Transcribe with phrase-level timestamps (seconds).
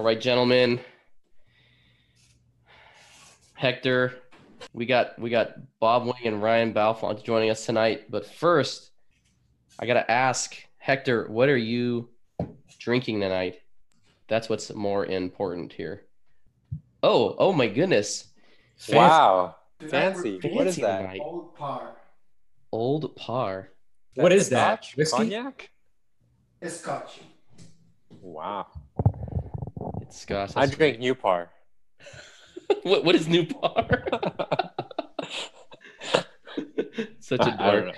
[0.00, 0.80] All right, gentlemen.
[3.52, 4.14] Hector,
[4.72, 8.10] we got we got Bob Wing and Ryan Balfont joining us tonight.
[8.10, 8.92] But first,
[9.78, 12.08] I gotta ask Hector, what are you
[12.78, 13.60] drinking tonight?
[14.26, 16.06] That's what's more important here.
[17.02, 18.28] Oh, oh my goodness.
[18.78, 18.96] Fancy.
[18.96, 19.56] Wow.
[19.80, 20.40] Fancy.
[20.40, 20.56] Fancy.
[20.56, 21.02] What is that?
[21.02, 21.20] Tonight.
[21.22, 21.96] Old Parr.
[22.72, 23.68] Old Parr.
[24.14, 24.86] What is that?
[24.96, 25.28] Whiskey?
[25.28, 25.68] Cognac?
[26.62, 27.20] It's scotch.
[28.08, 28.66] Wow.
[30.10, 30.52] It's scotch.
[30.56, 31.50] I drink New Par.
[32.82, 33.86] what what is New Par?
[37.20, 37.94] Such a dork.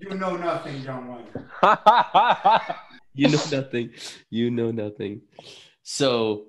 [0.00, 1.26] You know nothing, John Wayne.
[3.14, 3.90] you know nothing.
[4.30, 5.20] You know nothing.
[5.82, 6.46] So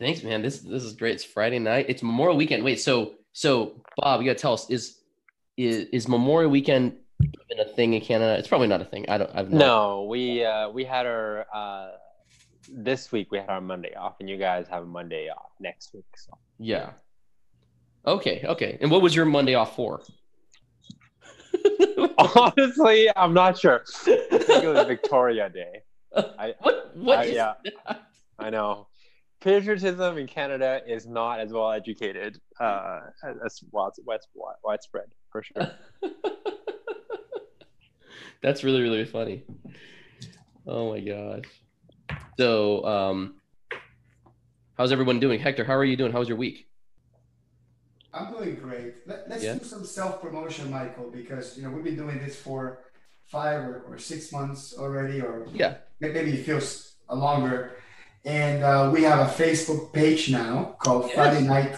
[0.00, 0.42] thanks, man.
[0.42, 1.14] This this is great.
[1.14, 1.86] It's Friday night.
[1.88, 2.64] It's Memorial Weekend.
[2.64, 4.98] Wait, so so Bob, you gotta tell us, is
[5.56, 8.36] is is Memorial Weekend even a thing in Canada?
[8.40, 9.08] It's probably not a thing.
[9.08, 11.90] I don't I've no, we uh, we had our uh,
[12.72, 15.92] this week we had our Monday off, and you guys have a Monday off next
[15.94, 16.04] week.
[16.16, 16.90] So Yeah.
[18.06, 18.78] Okay, okay.
[18.80, 20.02] And what was your Monday off for?
[22.18, 23.84] honestly, I'm not sure.
[24.06, 25.82] I think it was Victoria Day.
[26.14, 27.54] I, what what I- is yeah.
[27.86, 28.02] that?
[28.38, 28.86] I know.
[29.40, 33.00] Patriotism in Canada is not as well educated uh,
[33.44, 35.70] as widespread for sure.
[38.42, 39.44] That's really really funny.
[40.66, 41.44] Oh my gosh.
[42.38, 43.34] So, um,
[44.76, 45.40] how's everyone doing?
[45.40, 46.12] Hector, how are you doing?
[46.12, 46.66] How was your week?
[48.12, 48.94] I'm doing great.
[49.06, 49.54] Let, let's Yeah.
[49.54, 52.80] do some self promotion, Michael, because you know we've been doing this for
[53.26, 55.76] five or, or six months already, or Yeah.
[56.00, 57.72] maybe it feels longer.
[58.24, 61.14] And uh, we have a Facebook page now called Yes.
[61.14, 61.76] Friday Night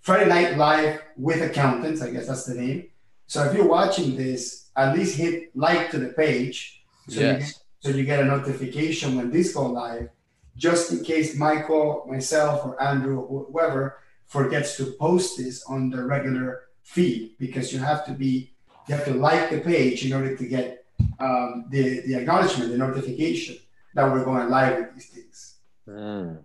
[0.00, 2.00] Friday Night Live with Accountants.
[2.00, 2.86] I guess that's the name.
[3.26, 7.60] So if you're watching this, at least hit like to the page so you Yes.
[7.80, 10.08] So you get a notification when this go live,
[10.56, 16.02] just in case Michael, myself, or Andrew, or whoever forgets to post this on the
[16.04, 18.52] regular feed, because you have to be,
[18.88, 20.84] you have to like the page in order to get
[21.20, 23.56] um, the the acknowledgement, the notification
[23.94, 25.56] that we're going live with these things.
[25.88, 26.38] Mm,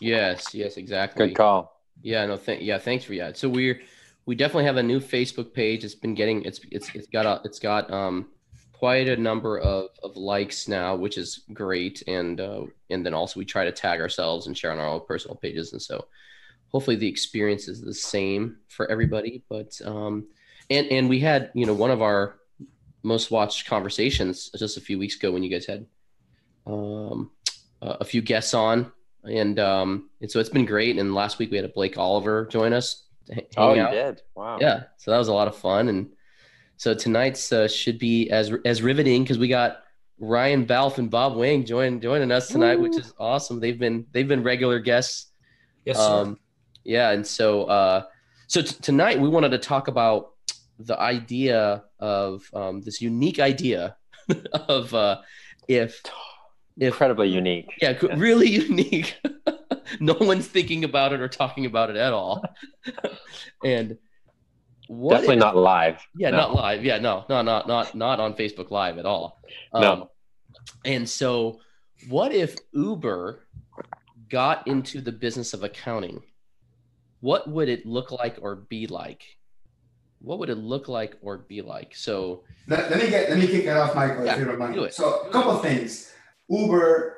[0.00, 0.52] Yes.
[0.54, 0.76] Yes.
[0.76, 1.28] Exactly.
[1.28, 1.80] good call.
[2.02, 2.26] Yeah.
[2.26, 2.36] No.
[2.36, 2.78] Th- yeah.
[2.78, 3.36] Thanks for that.
[3.36, 3.80] So we're
[4.26, 5.84] we definitely have a new Facebook page.
[5.84, 8.28] It's been getting it's it's it's got a it's got um
[8.82, 12.02] quite a number of of likes now, which is great.
[12.08, 15.02] And uh, and then also we try to tag ourselves and share on our own
[15.06, 16.06] personal pages, and so
[16.72, 19.44] hopefully the experience is the same for everybody.
[19.48, 20.26] But um
[20.68, 22.40] and and we had you know one of our
[23.04, 25.86] most watched conversations just a few weeks ago when you guys had
[26.66, 27.30] um
[27.82, 28.90] a a few guests on
[29.24, 32.46] and um and so it's been great and last week we had a blake oliver
[32.46, 33.04] join us
[33.56, 34.22] Oh, you did.
[34.36, 34.58] Wow.
[34.60, 36.10] yeah so that was a lot of fun and
[36.82, 39.70] so tonight's uh, should be as as riveting because we got
[40.18, 44.26] ryan balf and bob wang join, joining us tonight which is awesome they've been they've
[44.34, 45.30] been regular guests
[45.84, 46.02] Yes, sir.
[46.22, 46.38] um,
[46.84, 48.02] yeah, and so uh,
[48.46, 50.20] so t- tonight we wanted to talk about
[50.78, 53.96] the idea of um, this unique idea
[54.68, 55.16] of uh,
[55.68, 56.00] if
[56.78, 57.68] if Incredibly unique.
[57.82, 59.16] yeah, co- really unique.
[60.00, 62.42] no one's thinking about it or talking about it at all.
[63.64, 63.98] and
[64.88, 66.06] what Definitely if- not live.
[66.16, 66.36] yeah, No.
[66.38, 66.84] not live.
[66.84, 69.40] Yeah, no, no, not not not on Facebook Live at all.
[69.72, 70.10] Um, No.
[70.84, 71.60] And so,
[72.08, 73.46] what if Uber
[74.28, 76.22] got into the business of accounting?
[77.20, 79.22] What would it look like or be like?
[80.20, 81.94] What would it look like or be like?
[81.96, 84.58] So, Let, let me get let me kick it off, Michael, Yeah, if you don't
[84.58, 84.74] mind.
[84.74, 84.94] do it.
[84.94, 86.12] So a couple things.
[86.48, 87.16] Uber,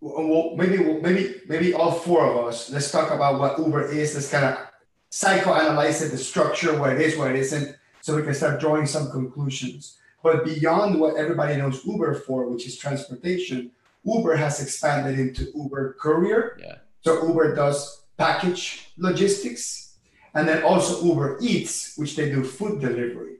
[0.00, 2.70] well, maybe maybe maybe all four of us.
[2.70, 4.14] Let's talk about what Uber is.
[4.14, 4.67] Let's kind of
[5.10, 8.86] psychoanalyze it, the structure, what it is, what it isn't, so we can start drawing
[8.86, 9.98] some conclusions.
[10.22, 13.70] But beyond what everybody knows Uber for, which is transportation,
[14.04, 16.58] Uber has expanded into Uber Courier.
[16.60, 16.76] Yeah.
[17.00, 19.96] So Uber does package logistics,
[20.34, 23.36] and then also Uber Eats, which they do food delivery.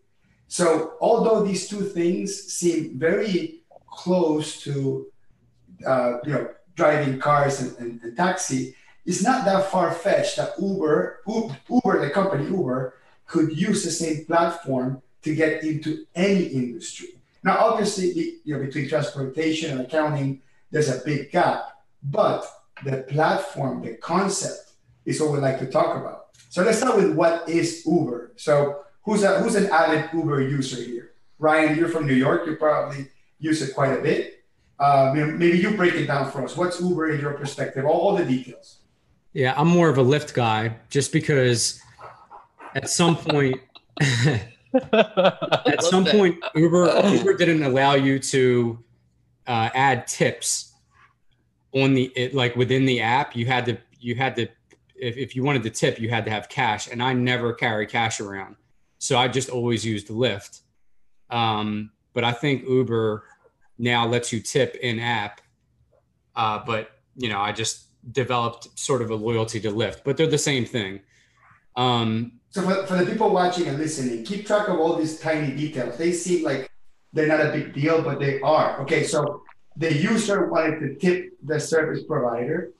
[0.47, 5.07] So although these two things seem very close to,
[5.87, 8.75] uh, you know, driving cars and, and, and taxi,
[9.09, 12.93] it's not that far fetched that Uber, Uber, the company Uber,
[13.27, 17.09] could use the same platform to get into any industry.
[17.43, 22.45] Now, obviously, you know, between transportation and accounting, there's a big gap, but
[22.85, 24.73] the platform, the concept,
[25.07, 26.27] is what we like to talk about.
[26.51, 28.33] So let's start with what is Uber.
[28.37, 31.13] So who's a who's an avid Uber user here?
[31.39, 32.47] Ryan, you're from New York.
[32.47, 33.09] You probably
[33.39, 34.45] use it quite a bit.
[34.79, 36.59] Uh, maybe you break it down for us.
[36.59, 37.87] What's Uber in your perspective?
[37.87, 38.78] All, all the details.
[39.33, 41.81] Yeah, I'm more of a Lyft guy just because
[42.75, 43.61] at some point
[44.01, 46.15] at some that.
[46.15, 48.83] point Uber Uber didn't allow you to
[49.47, 50.75] uh, add tips
[51.73, 53.37] on the it, like within the app.
[53.37, 54.49] You had to you had to
[54.95, 57.87] if, if you wanted to tip you had to have cash and i never carry
[57.87, 58.57] cash around.
[58.99, 60.63] So i just always used lyft.
[61.31, 63.25] Um, but i think uber
[63.79, 65.41] now lets you tip in app
[66.35, 70.27] uh, but you know i just developed sort of a loyalty to lyft but they're
[70.27, 71.01] the same thing
[71.79, 75.55] um, So for, for the people watching and listening, keep track of all these tiny
[75.55, 75.97] details.
[75.97, 76.69] They seem like
[77.13, 78.81] they're not a big deal, but they are.
[78.83, 79.43] Okay, so
[79.77, 82.73] the user wanted to tip the service provider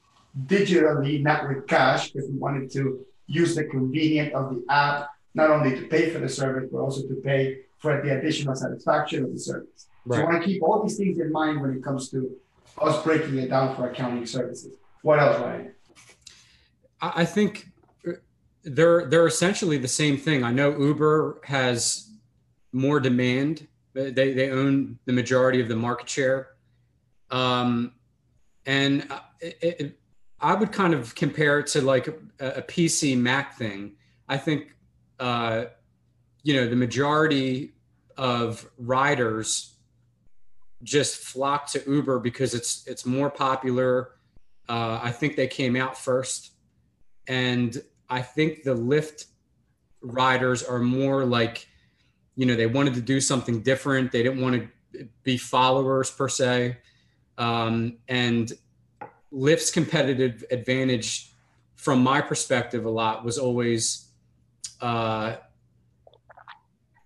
[0.47, 5.51] digitally, not with cash, because we wanted to use the convenience of the app, not
[5.51, 9.33] only to pay for the service, but also to pay for the additional satisfaction of
[9.33, 9.87] the service.
[10.11, 12.35] So I want to keep all these things in mind when it comes to
[12.81, 14.73] us breaking it down for accounting services.
[15.03, 15.75] What else, Ryan?
[17.01, 17.69] I think
[18.07, 18.13] uh,
[18.65, 20.43] they're they're essentially the same thing.
[20.43, 22.11] I know Uber has
[22.73, 23.67] more demand.
[23.95, 26.49] They they own the majority of the market share,
[27.31, 27.93] um,
[28.67, 30.01] and uh, it, it,
[30.41, 33.93] I would kind of compare it to like a, a PC Mac thing.
[34.29, 34.75] I think
[35.19, 35.67] uh,
[36.43, 37.75] you know the majority
[38.17, 39.75] of riders
[40.83, 44.13] just flock to Uber because it's it's more popular.
[44.69, 46.53] Uh, I think they came out first
[47.27, 49.27] and I think the Lyft
[50.01, 51.69] riders are more like,
[52.37, 54.13] you know, they wanted to do something different.
[54.13, 56.79] They didn't want to be followers per se,
[57.37, 58.53] um, and
[59.33, 61.33] Lyft's competitive advantage,
[61.77, 64.09] from my perspective, a lot was always
[64.81, 65.37] uh,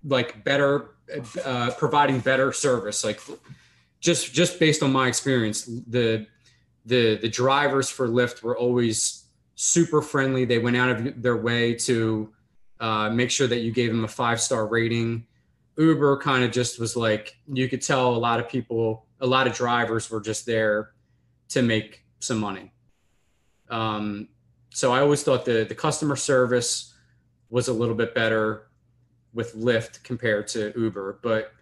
[0.05, 0.95] like better,
[1.45, 3.05] uh, providing better service.
[3.05, 3.21] Like
[4.01, 6.27] just just based on my experience, the
[6.87, 9.25] the the drivers for Lyft were always
[9.55, 10.45] super friendly.
[10.45, 12.33] They went out of their way to
[12.81, 15.27] uh, make sure that you gave them a five star rating.
[15.77, 19.47] Uber kind of just was like you could tell a lot of people, a lot
[19.47, 20.93] of drivers were just there
[21.51, 22.73] to make some money.
[23.71, 24.29] Um,
[24.71, 26.95] so I always thought the the customer service
[27.51, 28.69] was a little bit better
[29.35, 31.53] with Lyft compared to Uber, but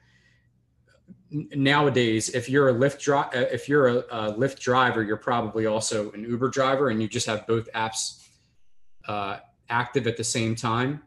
[1.31, 5.67] nowadays if you're a lyft dri- uh, if you're a, a lyft driver you're probably
[5.67, 8.27] also an uber driver and you just have both apps
[9.07, 9.39] uh,
[9.69, 11.03] active at the same time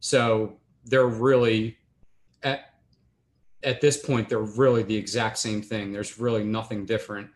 [0.00, 1.76] so they're really
[2.42, 2.74] at
[3.62, 7.28] at this point they're really the exact same thing there's really nothing different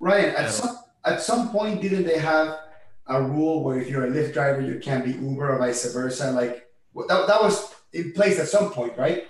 [0.00, 0.42] Ryan, Yeah.
[0.42, 2.58] at some at some point, didn't they have
[3.06, 6.30] a rule where if you're a Lyft driver, you can't be Uber or vice versa?
[6.32, 6.66] Like
[7.08, 9.26] that, that was in place at some point, right?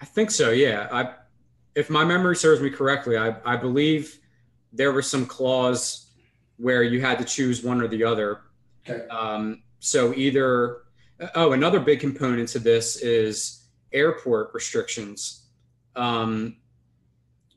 [0.00, 1.12] i think so yeah i
[1.78, 4.18] if my memory serves me correctly i, I believe
[4.72, 6.10] there was some clause
[6.56, 8.42] where you had to choose one or the other
[8.88, 9.06] Okay.
[9.08, 10.82] Um, so either,
[11.34, 15.46] oh, another big component to this is airport restrictions.
[15.96, 16.56] Um,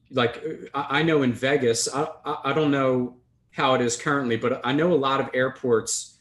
[0.09, 3.17] like I, I know in Vegas, I, I, I don't know
[3.51, 6.17] how it is currently, but I know a lot of airports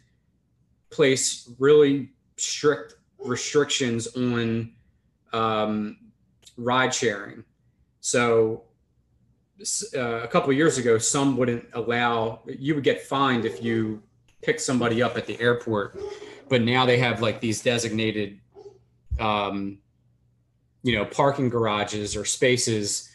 [0.91, 4.73] place really strict restrictions on
[5.33, 5.97] um,
[6.57, 7.45] ride sharing.
[8.01, 8.65] So
[9.95, 14.03] uh, a couple of years ago, some wouldn't allow you would get fined if you
[14.43, 16.01] pick somebody up at the airport,
[16.49, 18.41] but now they have like these designated,
[19.19, 19.79] um,
[20.83, 23.11] you know, parking garages or spaces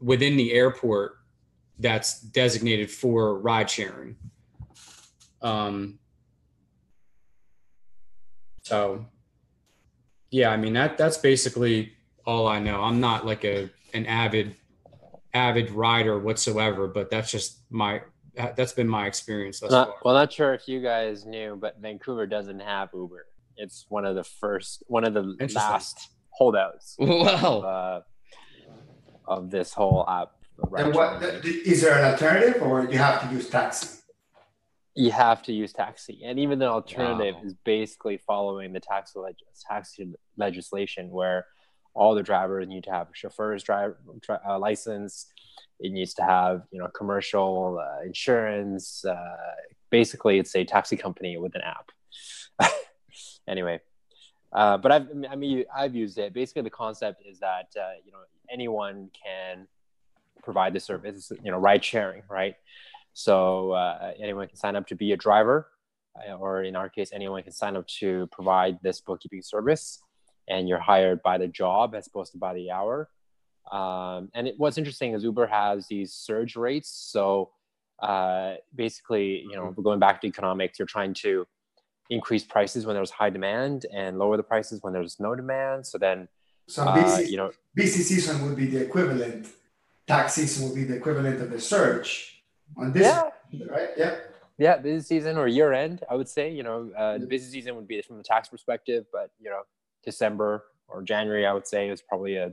[0.00, 1.18] within the airport
[1.78, 4.16] that's designated for ride sharing.
[5.42, 5.98] Um,
[8.62, 9.04] so,
[10.30, 11.95] yeah, I mean that that's basically
[12.26, 12.82] all I know.
[12.82, 14.56] I'm not like a an avid
[15.32, 18.02] avid rider whatsoever, but that's just my
[18.56, 19.96] that's been my experience thus Not, far.
[20.04, 23.24] well, not sure if you guys knew, but Vancouver doesn't have Uber.
[23.56, 25.22] It's one of the first, one of the
[25.54, 28.00] last holdouts of, uh,
[29.26, 30.32] of this whole app.
[30.76, 33.88] And what the, the- is there an alternative, or you have to use taxi?
[34.98, 37.42] you have to use taxi, and even the alternative Wow.
[37.44, 39.34] is basically following the taxi leg-
[39.68, 41.44] taxi legislation, where
[41.96, 45.26] all the drivers need to have a chauffeur's drive dri- uh, license.
[45.80, 49.04] It needs to have you know commercial uh, insurance.
[49.04, 49.36] Uh,
[49.90, 51.90] basically, it's a taxi company with an app.
[53.48, 53.80] anyway,
[54.52, 56.32] uh, but I've I mean I've used it.
[56.34, 58.18] Basically, the concept is that uh, you know
[58.50, 59.66] anyone can
[60.44, 61.32] provide the service.
[61.42, 62.56] You know, ride sharing, right?
[63.14, 65.68] So uh, anyone can sign up to be a driver,
[66.38, 70.02] or in our case, anyone can sign up to provide this bookkeeping service,
[70.48, 73.08] and you're hired by the job as opposed to by the hour.
[73.70, 76.88] Um, and it, what's interesting is Uber has these surge rates.
[76.88, 77.50] So
[78.00, 81.46] uh, basically, you know, going back to economics, you're trying to
[82.10, 85.86] increase prices when there's high demand and lower the prices when there's no demand.
[85.86, 86.28] So then,
[86.68, 89.48] So uh, busy, you know, busy season would be the equivalent.
[90.06, 92.44] Tax season would be the equivalent of the surge.
[92.76, 93.30] on this, yeah.
[93.68, 93.90] right?
[93.96, 94.16] Yeah.
[94.58, 96.50] Yeah, busy season or year end, I would say.
[96.50, 99.62] You know, uh, the busy season would be from the tax perspective, but you know,
[100.06, 102.52] December or January, I would say, is probably a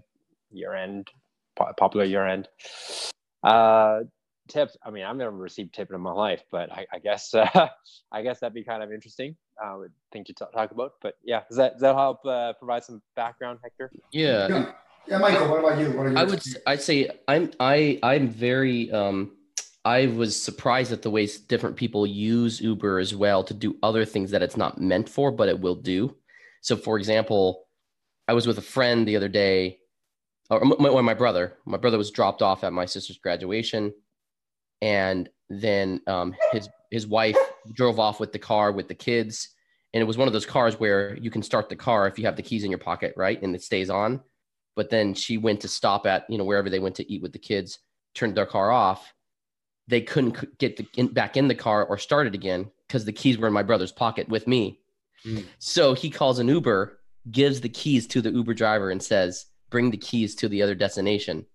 [0.52, 1.08] year end,
[1.56, 2.50] popular year end.
[3.44, 4.02] Uh,
[4.48, 4.76] tips.
[4.86, 7.68] I mean, I've never received tip in my life, but I, I guess uh,
[8.12, 9.36] I guess that'd be kind of interesting.
[9.64, 9.78] Uh,
[10.12, 10.94] thing to t- talk about.
[11.02, 13.92] But yeah, does that does that help uh, provide some background, Hector?
[14.12, 14.48] Yeah.
[14.48, 14.72] yeah.
[15.06, 15.50] Yeah, Michael.
[15.50, 15.92] What about you?
[15.92, 16.18] What are you?
[16.18, 16.42] I would.
[16.66, 17.52] I'd say I'm.
[17.60, 18.00] I.
[18.02, 18.92] I'm very.
[18.92, 19.36] Um,
[19.86, 24.06] I was surprised at the ways different people use Uber as well to do other
[24.06, 26.16] things that it's not meant for, but it will do.
[26.64, 27.66] So, for example,
[28.28, 29.80] I was with a friend the other day,
[30.50, 31.58] or my, my brother.
[31.66, 33.94] My brother was dropped off at my sister's graduation,
[34.82, 37.38] and then um, his his wife
[37.74, 39.50] drove off with the car with the kids,
[39.94, 42.26] and it was one of those cars where you can start the car if you
[42.26, 44.22] have the keys in your pocket, right, and it stays on.
[44.78, 47.34] But then she went to stop at you know wherever they went to eat with
[47.34, 47.80] the kids,
[48.16, 49.14] turned their car off.
[49.90, 53.12] They couldn't get the, in, back in the car or start it again because the
[53.12, 54.80] keys were in my brother's pocket with me.
[55.26, 55.46] Mm.
[55.60, 57.00] So he calls an Uber,
[57.32, 60.76] gives the keys to the Uber driver, and says, "Bring the keys to the other
[60.76, 61.46] destination."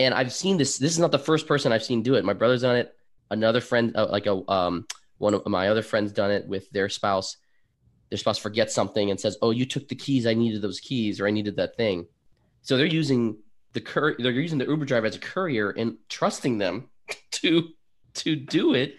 [0.00, 0.78] And I've seen this.
[0.78, 2.24] This is not the first person I've seen do it.
[2.24, 2.94] My brother's done it.
[3.30, 4.86] Another friend, uh, like a um,
[5.18, 7.36] one of my other friends, done it with their spouse.
[8.10, 10.26] Their spouse forgets something and says, "Oh, you took the keys.
[10.26, 12.06] I needed those keys, or I needed that thing."
[12.62, 13.36] So they're using
[13.72, 16.88] the cur- they're using the Uber driver as a courier and trusting them
[17.32, 17.68] to
[18.14, 18.96] to do it.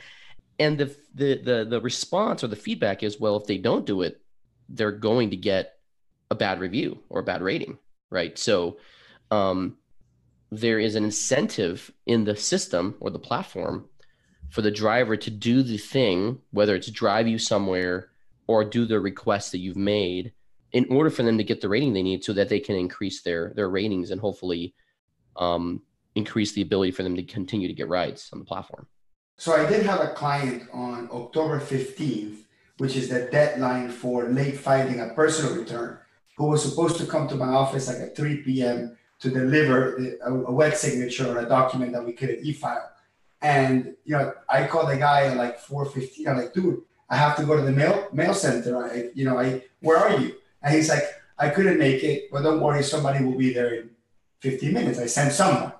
[0.58, 4.02] And the the the the response or the feedback is, well, if they don't do
[4.02, 4.22] it,
[4.70, 5.74] they're going to get
[6.32, 7.78] a bad review or a bad rating,
[8.10, 8.38] right?
[8.38, 8.78] So
[9.32, 9.78] um,
[10.52, 13.90] there is an incentive in the system or the platform
[14.50, 18.10] for the driver to do the thing, whether it's drive you somewhere
[18.48, 20.34] or do the request that you've made
[20.72, 23.22] in order for them to get the rating they need so that they can increase
[23.22, 24.74] their their ratings and hopefully
[25.38, 25.82] um,
[26.16, 28.88] increase the ability for them to continue to get rides on the platform.
[29.38, 32.38] So I did have a client on October 15th,
[32.78, 35.98] which is the deadline for late filing a personal return,
[36.38, 38.98] who was supposed to come to my office like at 3 p.m.
[39.20, 42.90] to deliver a, a wet signature or a document that we couldn't e-file.
[43.42, 46.28] And you know, I called the guy at like 4:15.
[46.28, 48.84] I'm like, dude, I have to go to the mail mail center.
[48.84, 50.36] I, you know, I where are you?
[50.64, 51.04] And he's like,
[51.38, 53.90] I couldn't make it, but don't worry, somebody will be there in
[54.40, 55.00] 15 minutes.
[55.00, 55.74] I sent someone.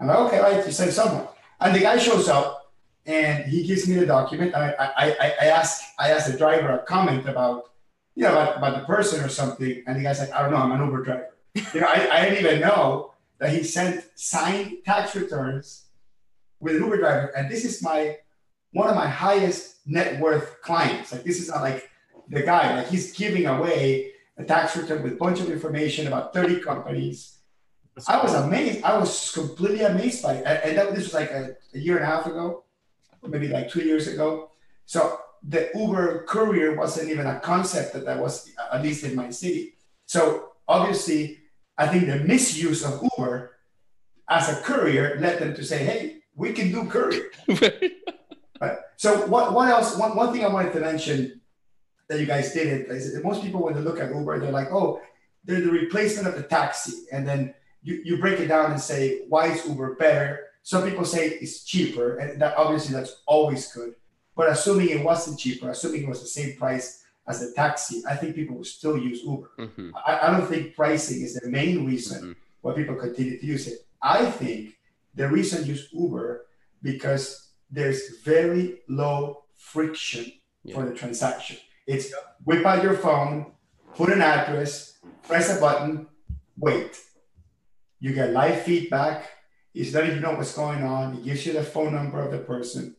[0.00, 1.26] I'm like, okay, right, you sent someone.
[1.60, 2.61] And the guy shows up
[3.06, 4.54] and he gives me the document.
[4.54, 7.72] I, I, I, I ask I asked the driver a comment about,
[8.14, 9.82] you know, about, about the person or something.
[9.86, 11.28] And the guy's like, I don't know, I'm an Uber driver.
[11.54, 15.86] you know, I, I didn't even know that he sent signed tax returns
[16.60, 17.26] with an Uber driver.
[17.36, 18.16] And this is my
[18.72, 21.12] one of my highest net worth clients.
[21.12, 21.90] Like this is not like
[22.28, 26.32] the guy, like he's giving away a tax return with a bunch of information about
[26.32, 27.38] 30 companies.
[28.08, 28.82] I was amazed.
[28.84, 30.60] I was completely amazed by it.
[30.64, 32.61] And that, this was like a, a year and a half ago,
[33.22, 34.50] maybe like two years ago.
[34.86, 39.30] So the Uber courier wasn't even a concept that that was at least in my
[39.30, 39.74] city.
[40.06, 41.38] So obviously,
[41.76, 43.52] I think the misuse of Uber
[44.28, 47.30] as a courier led them to say, "Hey, we can do courier."
[48.60, 48.78] right.
[48.96, 49.96] So what what else?
[49.96, 51.40] One one thing I wanted to mention
[52.08, 54.70] that you guys did it is most people when they look at Uber, they're like,
[54.70, 55.00] "Oh,
[55.44, 59.22] they're the replacement of the taxi," and then you, you break it down and say,
[59.28, 63.94] "Why is Uber better?" Some people say it's cheaper, and that obviously that's always good.
[64.36, 68.16] But assuming it wasn't cheaper, assuming it was the same price as the taxi, I
[68.16, 69.50] think people would still use Uber.
[69.58, 69.90] Mm-hmm.
[70.06, 72.32] I, I, don't think pricing is the main reason mm-hmm.
[72.62, 73.86] why people continue to use it.
[74.00, 74.76] I think
[75.14, 76.46] the reason use Uber
[76.82, 80.32] because there's very low friction
[80.64, 80.74] yeah.
[80.74, 81.58] for the transaction.
[81.86, 82.12] It's
[82.44, 83.52] whip out your phone,
[83.94, 86.08] put an address, press a button,
[86.58, 86.98] wait.
[88.00, 89.30] You get live feedback.
[89.74, 91.14] It's letting you know what's going on.
[91.16, 92.96] It gives you the phone number of the person.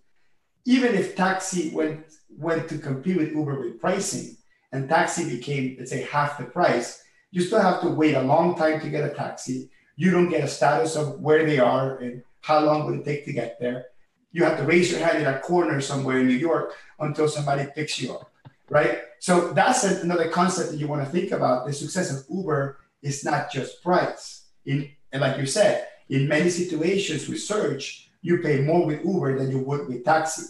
[0.66, 4.38] Even if taxi went went to compete with Uber with pricing,
[4.72, 8.56] and taxi became, let's say, half the price, you still have to wait a long
[8.56, 9.70] time to get a taxi.
[9.96, 13.26] You don't get a status of where they are and how long would it take
[13.26, 13.86] to get there.
[14.32, 17.70] You have to raise your hand in a corner somewhere in New York until somebody
[17.76, 18.32] picks you up,
[18.70, 19.02] right?
[19.20, 21.68] So that's another concept that you want to think about.
[21.68, 24.48] The success of Uber is not just price.
[24.66, 29.40] In and like you said, in many situations with surge, you pay more with Uber
[29.40, 30.46] than you would with taxi.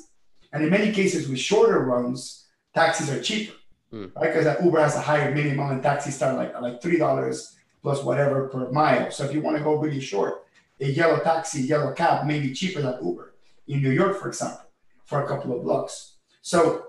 [0.51, 3.55] And in many cases with shorter runs, taxis are cheaper,
[3.93, 4.13] mm.
[4.13, 4.33] right?
[4.33, 8.49] Because Uber has a higher minimum and taxis start like like three dollars plus whatever
[8.49, 9.09] per mile.
[9.09, 10.33] So if you want to go really short,
[10.81, 13.33] a yellow taxi, yellow cab may be cheaper than Uber
[13.67, 14.67] in New York, for example,
[15.05, 16.17] for a couple of blocks.
[16.41, 16.87] So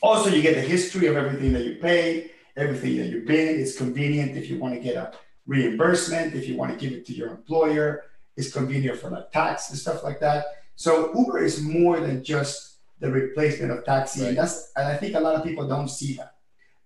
[0.00, 3.58] also you get the history of everything that you pay, everything that you bid.
[3.60, 5.12] It's convenient if you want to get a
[5.50, 8.04] reimbursement, if you want to give it to your employer.
[8.36, 10.44] It's convenient for like tax and stuff like that.
[10.76, 12.56] So Uber is more than just
[13.00, 14.20] the replacement of taxi.
[14.20, 14.28] Right.
[14.30, 16.32] And that's and I think a lot of people don't see that.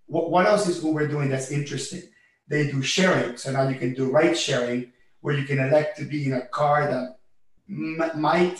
[0.06, 2.02] What, what else is Uber doing that's interesting?
[2.48, 3.36] They do sharing.
[3.36, 6.46] So now you can do ride sharing where you can elect to be in a
[6.60, 7.06] car that
[7.68, 8.56] m- might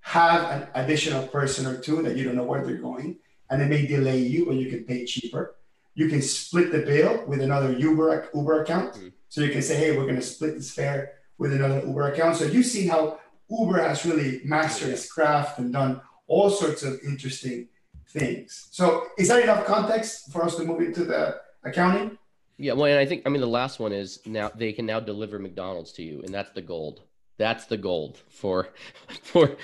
[0.00, 3.16] have an additional person or two that you don't know where they're going,
[3.48, 5.54] and it may delay you, or you can pay cheaper.
[5.94, 9.12] You can split the bill with another Uber Uber account, Mhm.
[9.34, 12.36] So you can say, "Hey, we're going to split this fare with another Uber account."
[12.36, 13.18] So you've seen how
[13.50, 17.66] Uber has really mastered its craft and done all sorts of interesting
[18.10, 18.68] things.
[18.70, 22.16] So is that enough context for us to move into the accounting?
[22.58, 25.00] Yeah, well, and I think I mean the last one is now they can now
[25.00, 27.00] deliver McDonald's to you, and that's the gold.
[27.36, 28.68] That's the gold for
[29.24, 29.56] for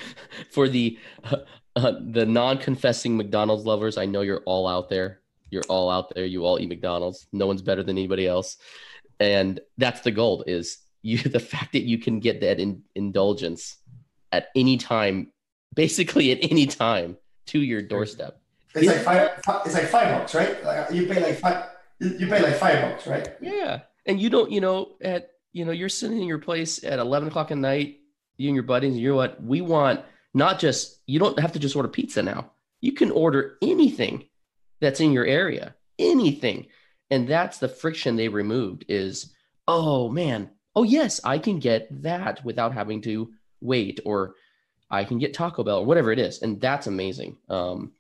[0.51, 1.37] for the uh,
[1.77, 3.99] uh, the non-confessing McDonald's lovers.
[3.99, 5.21] I know you're all out there.
[5.49, 6.25] You're all out there.
[6.25, 7.29] You all eat McDonald's.
[7.33, 8.57] No one's better than anybody else,
[9.21, 10.45] and that's the gold.
[10.47, 13.77] Is you the fact that you can get that in, indulgence
[14.33, 15.33] at any time,
[15.75, 18.41] basically at any time, to your doorstep.
[18.75, 19.31] It's like five.
[19.67, 20.65] It's like five bucks, right?
[20.65, 21.67] Like you pay like five.
[21.99, 23.29] You pay like five bucks, right?
[23.41, 23.81] Yeah.
[24.07, 27.29] And you don't, you know, at you know, you're sitting in your place at eleven
[27.29, 27.99] o'clock at night,
[28.37, 30.01] you and your buddies, and you're what we want
[30.35, 32.53] not just you don't have to just order pizza now.
[32.81, 34.25] You can order anything
[34.81, 35.75] that's in your area.
[35.99, 36.67] Anything.
[37.11, 39.35] And that's the friction they removed is,
[39.67, 44.35] oh man, oh yes, I can get that without having to wait, or
[44.91, 46.43] I can get Taco Bell or whatever it is.
[46.43, 47.37] And that's amazing.
[47.49, 47.93] Um,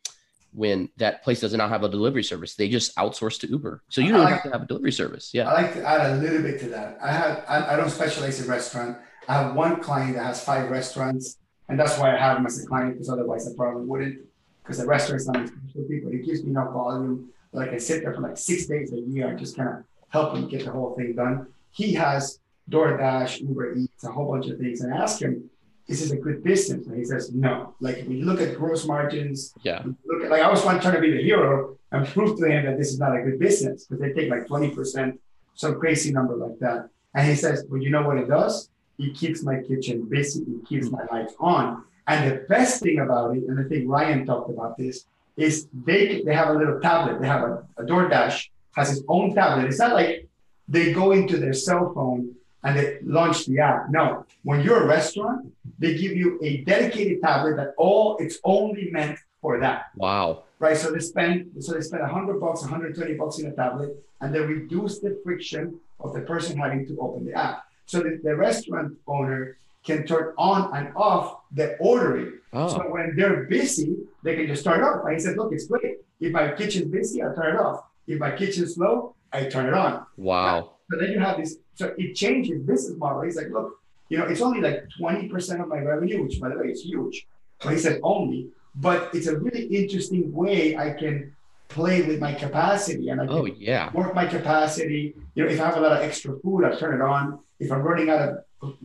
[0.52, 3.82] when that place does not have a delivery service, they just outsource to Uber.
[3.88, 5.30] So you don't I- have to have a delivery service.
[5.32, 5.48] Yeah.
[5.48, 6.98] I like to add a little bit to that.
[7.02, 8.98] I have I, I don't specialize in restaurant.
[9.28, 11.38] I have one client that has five restaurants,
[11.68, 14.18] and that's why I have him as a client because otherwise I probably wouldn't.
[14.62, 18.02] Because the restaurant's not my specialty, but it gives me enough volume that I sit
[18.02, 19.76] there for like six days a year and just kind of
[20.08, 21.46] help him get the whole thing done.
[21.72, 22.38] He has
[22.70, 25.50] DoorDash, Uber Eats, a whole bunch of things, and I ask him,
[25.88, 28.86] "Is this a good business?" And he says, "No." Like when you look at gross
[28.86, 29.82] margins, Yeah.
[30.04, 32.78] look at like I was trying to be the hero and prove to him that
[32.78, 35.18] this is not a good business because they take like 20%,
[35.54, 36.88] some crazy number like that.
[37.14, 38.70] And he says, Well, you know what it does?
[38.98, 41.82] It keeps my kitchen busy, it keeps my lights on.
[42.06, 45.06] And the best thing about it, and I think Ryan talked about this,
[45.40, 47.20] is they they have a little tablet.
[47.20, 49.64] They have a, a DoorDash has its own tablet.
[49.66, 50.28] It's not like
[50.68, 53.90] they go into their cell phone and they launch the app.
[53.90, 58.90] No, when you're a restaurant, they give you a dedicated tablet that all it's only
[58.92, 60.44] meant for that Wow.
[60.58, 60.76] right?
[60.76, 64.40] So they spend so they spend 100 bucks, 120 bucks in a tablet, and they
[64.40, 67.64] reduce the friction of the person having to open the app.
[67.86, 72.38] So the, the restaurant owner can turn on and off the ordering.
[72.52, 72.68] Oh.
[72.68, 75.04] So when they're busy, they can just turn it off.
[75.04, 75.98] I said, look, it's great.
[76.20, 77.84] If my kitchen's busy, I turn it off.
[78.06, 80.04] If my kitchen's slow, I turn it on.
[80.16, 80.72] Wow.
[80.90, 83.22] So then you have this, so it changes business model.
[83.22, 86.58] He's like, look, you know, it's only like 20% of my revenue, which by the
[86.58, 87.26] way is huge.
[87.62, 91.34] But he said only, but it's a really interesting way I can
[91.68, 93.92] play with my capacity and I oh, can Oh yeah.
[93.92, 95.14] work my capacity.
[95.34, 97.38] You know, if I have a lot of extra food, I turn it on.
[97.60, 98.38] If I'm running out of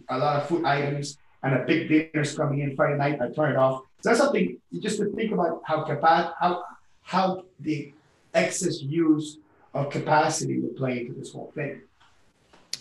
[0.10, 3.52] a lot of food items and a big dinner's coming in Friday night, I turn
[3.52, 3.84] it off.
[4.02, 6.64] So that's something just to think about how capa- how
[7.04, 7.94] how the
[8.34, 9.38] excess use
[9.74, 11.82] of capacity would play into this whole thing.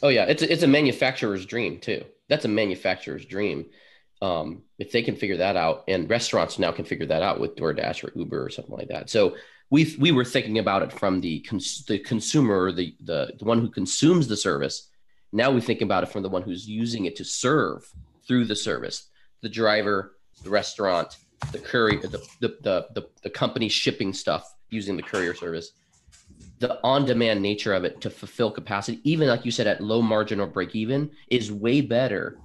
[0.02, 0.24] Oh yeah.
[0.24, 2.04] It's a, it's a manufacturer's dream too.
[2.28, 3.66] That's a manufacturer's dream.
[4.22, 7.56] Um, if they can figure that out, and restaurants now can figure that out with
[7.56, 9.10] DoorDash or Uber or something like that.
[9.10, 9.36] So
[9.70, 13.60] we we were thinking about it from the cons- the consumer, the, the the one
[13.60, 14.88] who consumes the service.
[15.34, 17.92] Now we think about it from the one who's using it to serve
[18.26, 19.08] through the service,
[19.42, 21.16] the driver, the restaurant,
[21.52, 25.72] the courier, the the the the, the company shipping stuff using the courier service
[26.58, 30.40] the on-demand nature of it to fulfill capacity, even like you said, at low margin
[30.40, 32.38] or break even, is way better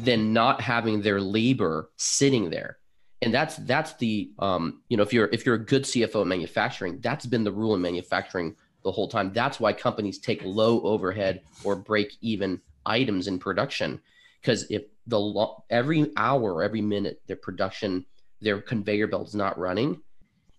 [0.00, 2.78] than not having their labor sitting there.
[3.22, 6.28] And that's that's the um, you know if you're if you're a good CFO in
[6.28, 9.32] manufacturing, that's been the rule in manufacturing the whole time.
[9.32, 14.00] That's why companies take low overhead or break even items in production
[14.44, 18.04] because if the lo- every hour, every minute their production,
[18.42, 20.00] their conveyor belt is not running,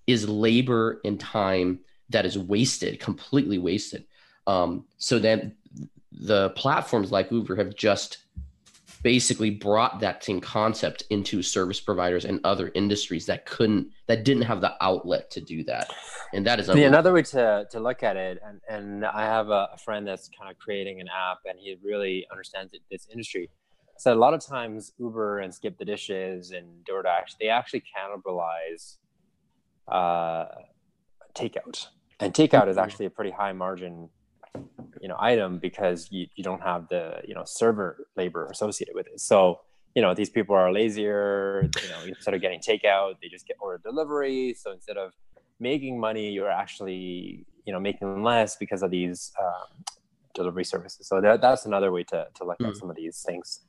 [0.08, 4.06] is labor and time that is wasted, completely wasted.
[4.48, 5.56] Um, so then
[6.12, 8.18] the platforms like Uber have just
[9.06, 14.42] basically brought that same concept into service providers and other industries that couldn't, that didn't
[14.42, 15.94] have the outlet to do that.
[16.34, 19.50] And that is The, another way to, to look at it, and, and I have
[19.50, 23.08] a, a friend that's kind of creating an app and he really understands it, this
[23.12, 23.52] industry.
[24.00, 28.98] So a lot of times Uber and Skip the Dishes and DoorDash, they actually cannibalize
[29.88, 30.46] uh,
[31.36, 31.88] takeout.
[32.20, 34.10] And takeout is actually a pretty high margin,
[35.02, 39.08] you know, item because you, you don't have the, you know, server labor associated with
[39.08, 39.20] it.
[39.20, 39.60] So
[39.96, 43.58] you know these people are lazier you know instead of getting takeout they just get
[43.60, 45.14] order delivery so instead of
[45.60, 49.84] making money you're actually you know making less because of these um,
[50.36, 52.68] delivery services so that, that's another way to, to look mm.
[52.68, 52.78] at hmm.
[52.80, 53.62] some of these things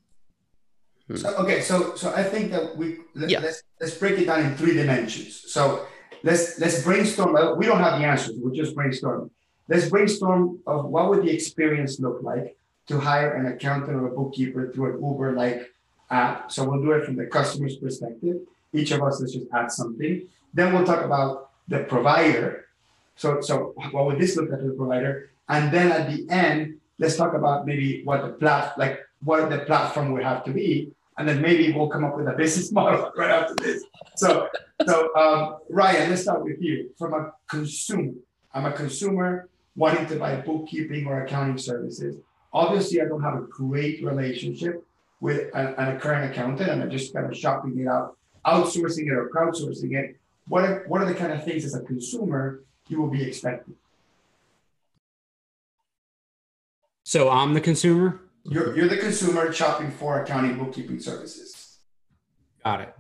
[1.07, 1.14] hmm.
[1.14, 3.38] so okay so so i think that we let, yeah.
[3.38, 5.87] let's let's break it down in three dimensions so
[6.25, 9.31] let's let's brainstorm we don't have the answers we're just brainstorming
[9.68, 14.11] let's brainstorm of what would the experience look like to hire an accountant or a
[14.11, 15.72] bookkeeper through an uber like
[16.11, 18.37] app so we'll do it from the customer's perspective
[18.72, 20.22] each of us let's just add something
[20.55, 22.66] then we'll talk about the provider.
[23.16, 25.31] So, so what would this look like to the provider?
[25.48, 29.61] And then at the end, let's talk about maybe what the plat like what the
[29.61, 33.11] platform would have to be, and then maybe we'll come up with a business model
[33.16, 33.85] right after this.
[34.16, 34.48] So,
[34.87, 36.90] so um, Ryan, let's start with you.
[36.98, 38.12] From a consumer,
[38.52, 42.17] I'm a consumer wanting to buy bookkeeping or accounting services.
[42.53, 44.83] Obviously, I don't have a great relationship
[45.21, 49.12] with a, a current accountant, and I'm just kind of shopping it out, outsourcing it
[49.12, 50.17] or crowdsourcing it
[50.49, 53.75] what are, what are the kind of things as a consumer you will be expecting?
[57.03, 58.21] So I'm the consumer?
[58.45, 61.79] You're, you're the consumer shopping for accounting bookkeeping services.
[62.65, 62.95] Got it.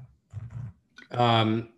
[1.12, 1.68] Um,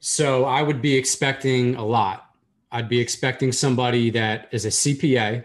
[0.00, 2.25] so I would be expecting a lot.
[2.72, 5.44] I'd be expecting somebody that is a CPA,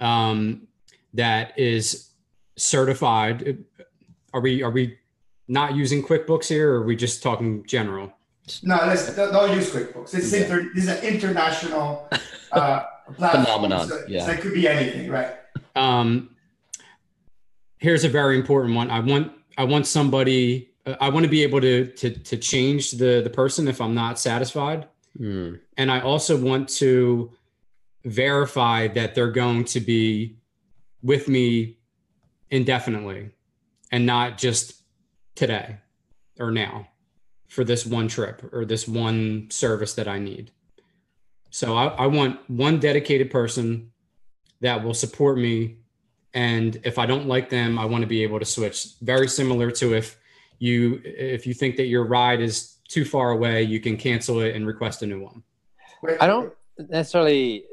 [0.00, 0.66] um,
[1.14, 2.10] that is
[2.56, 3.64] certified.
[4.34, 4.98] Are we are we
[5.48, 8.12] not using QuickBooks here, or are we just talking general?
[8.62, 10.14] No, let's don't use QuickBooks.
[10.14, 10.44] It's yeah.
[10.44, 12.08] inter, this is an international
[12.52, 12.82] uh,
[13.14, 13.88] phenomenon.
[13.88, 15.34] So, yeah, so it could be anything, right?
[15.76, 16.34] Um,
[17.78, 18.90] here's a very important one.
[18.90, 20.70] I want I want somebody.
[21.00, 24.18] I want to be able to to to change the the person if I'm not
[24.18, 25.58] satisfied, mm.
[25.76, 27.32] and I also want to
[28.04, 30.36] verify that they're going to be
[31.02, 31.78] with me
[32.50, 33.30] indefinitely,
[33.90, 34.82] and not just
[35.34, 35.78] today
[36.38, 36.88] or now
[37.48, 40.50] for this one trip or this one service that I need.
[41.50, 43.92] So I, I, want one dedicated person
[44.60, 45.76] that will support me.
[46.32, 48.94] And if I don't like them, I want to be able to switch.
[49.02, 50.18] Very similar to if
[50.58, 54.54] you if you think that your ride is too far away, you can cancel it
[54.54, 55.42] and request a new one.
[56.20, 57.64] I don't necessarily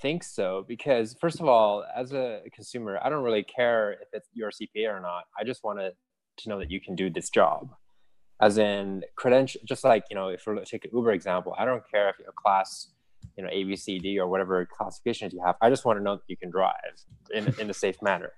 [0.00, 4.28] think so because first of all, as a consumer, I don't really care if it's
[4.32, 5.24] your CPA or not.
[5.38, 5.92] I just want to
[6.38, 7.70] to know that you can do this job
[8.40, 11.88] as in credential just like you know if we take an uber example i don't
[11.90, 12.88] care if you're class
[13.36, 16.02] you know a b c d or whatever classifications you have i just want to
[16.02, 16.74] know that you can drive
[17.32, 18.32] in, in a safe manner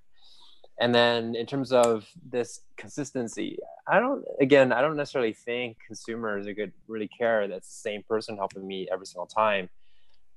[0.80, 3.58] and then in terms of this consistency
[3.88, 8.02] i don't again i don't necessarily think consumers are good really care that's the same
[8.08, 9.68] person helping me every single time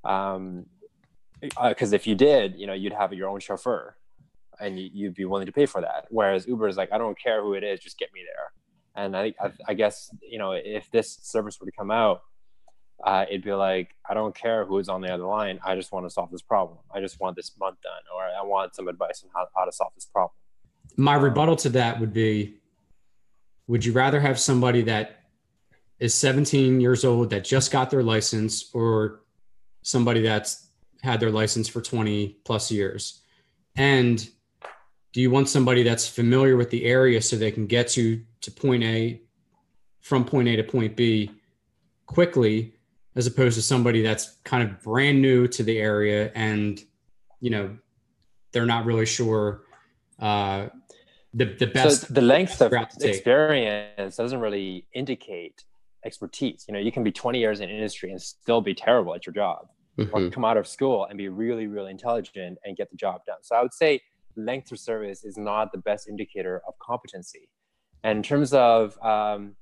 [0.06, 0.66] um
[1.42, 3.96] because uh, if you did you know you'd have your own chauffeur
[4.60, 6.06] and you, would be willing to pay for that.
[6.10, 9.04] Whereas Uber is like, I don't care who it is, just get me there.
[9.04, 12.22] And I, I, I guess you know if this service were to come out,
[13.04, 15.60] uh, it'd be like, I don't care who is on the other line.
[15.64, 16.80] I just want to solve this problem.
[16.94, 19.72] I just want this month done, or I want some advice on how, how to
[19.72, 20.32] solve this problem.
[20.98, 22.56] My rebuttal to that would be:
[23.68, 25.24] Would you rather have somebody that
[26.00, 29.22] is 17 years old that just got their license, or
[29.82, 30.68] somebody that's
[31.02, 33.22] had their license for 20 plus years?
[33.78, 34.28] And
[35.14, 38.52] do you want somebody that's familiar with the area so they can get to to
[38.52, 39.22] point A
[40.02, 41.32] from point A to point B
[42.06, 42.74] quickly
[43.20, 46.84] as opposed to somebody that's kind of brand new to the area and
[47.40, 47.78] you know
[48.52, 49.62] they're not really sure
[50.20, 50.68] uh,
[51.34, 55.64] the the best so the length of experience doesn't really indicate
[56.06, 59.26] expertise you know you can be 20 years in industry and still be terrible at
[59.26, 60.16] your job mm-hmm.
[60.16, 63.38] or come out of school and be really really intelligent and get the job done
[63.42, 64.02] so i would say
[64.36, 67.50] length of service is not the best indicator of competency.
[68.04, 69.56] And in terms of um,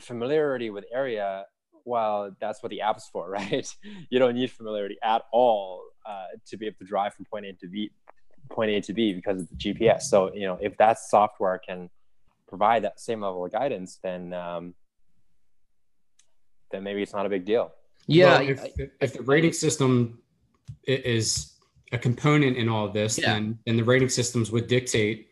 [0.00, 1.44] familiarity with area,
[1.84, 3.74] well, that's what the app's for, right?
[4.10, 7.52] you don't need familiarity at all uh, to be able to drive from point A
[7.54, 7.90] to B,
[8.50, 10.02] point A to B because of the GPS.
[10.02, 11.90] So, you know, if that software can
[12.48, 14.74] provide that same level of guidance, then um,
[16.70, 17.72] then maybe it's not a big deal.
[18.06, 20.18] Yeah, well, if, if the rating system
[20.84, 21.54] is
[21.92, 23.34] a component in all of this, yeah.
[23.34, 25.28] then then the rating systems would dictate,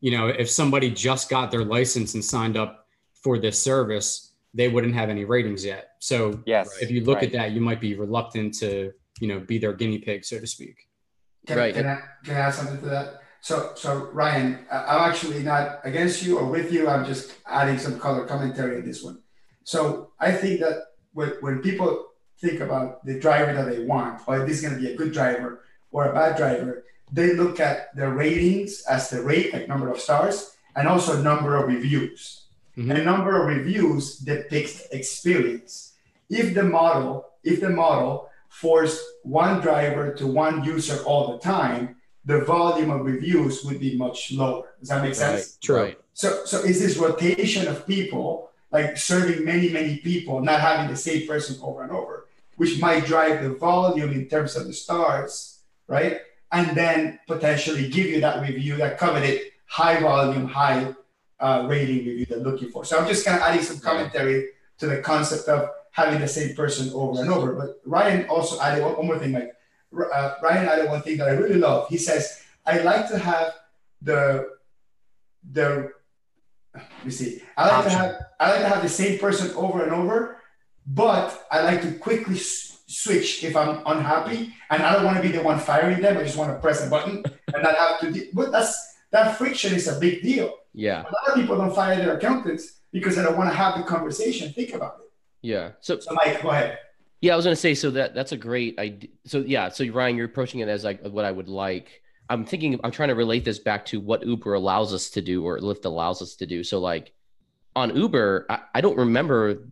[0.00, 4.68] you know, if somebody just got their license and signed up for this service, they
[4.68, 5.90] wouldn't have any ratings yet.
[5.98, 7.24] So yes, if you look right.
[7.24, 10.46] at that, you might be reluctant to, you know, be their guinea pig, so to
[10.46, 10.76] speak.
[11.46, 11.74] Can, right.
[11.74, 13.20] Can I, can I add something to that?
[13.40, 16.88] So, so Ryan, I'm actually not against you or with you.
[16.88, 19.18] I'm just adding some color commentary in this one.
[19.64, 20.76] So I think that
[21.12, 22.06] when, when people
[22.40, 25.12] think about the driver that they want, or this is going to be a good
[25.12, 29.90] driver, or a bad driver, they look at the ratings as the rate, like number
[29.90, 32.43] of stars, and also number of reviews.
[32.76, 32.90] Mm-hmm.
[32.90, 35.94] And number of reviews depicts experience.
[36.28, 41.96] If the model, if the model forced one driver to one user all the time,
[42.24, 44.74] the volume of reviews would be much lower.
[44.80, 45.34] Does that make sense?
[45.34, 45.56] Right.
[45.62, 45.76] True.
[45.76, 45.98] Right.
[46.14, 50.96] So, so is this rotation of people, like serving many, many people, not having the
[50.96, 55.60] same person over and over, which might drive the volume in terms of the stars,
[55.86, 56.20] right?
[56.52, 60.94] And then potentially give you that review, that coveted high volume, high
[61.40, 62.84] uh, rating review they're looking for.
[62.84, 66.54] So I'm just kind of adding some commentary to the concept of having the same
[66.54, 67.52] person over and over.
[67.54, 69.52] But Ryan also added one, one more thing, like
[70.12, 71.88] uh, Ryan added one thing that I really love.
[71.88, 73.52] He says, I like to have
[74.02, 74.48] the
[75.52, 75.90] the
[76.74, 77.42] let me see.
[77.56, 77.90] I like Option.
[77.92, 80.40] to have I like to have the same person over and over,
[80.86, 85.22] but I like to quickly s- switch if I'm unhappy, and I don't want to
[85.22, 86.16] be the one firing them.
[86.18, 87.22] I just want to press a button
[87.54, 88.10] and not have to.
[88.10, 90.52] De- but that's that friction is a big deal.
[90.74, 91.02] Yeah.
[91.02, 93.84] A lot of people don't fire their accountants because they don't want to have the
[93.84, 94.52] conversation.
[94.52, 95.10] Think about it.
[95.40, 95.70] Yeah.
[95.80, 96.78] So, so Mike, go ahead.
[97.20, 99.08] Yeah, I was going to say so that that's a great idea.
[99.24, 102.02] So yeah, so Ryan, you're approaching it as like what I would like.
[102.28, 105.44] I'm thinking I'm trying to relate this back to what Uber allows us to do
[105.44, 106.64] or Lyft allows us to do.
[106.64, 107.12] So like
[107.76, 109.68] on Uber, I, I don't remember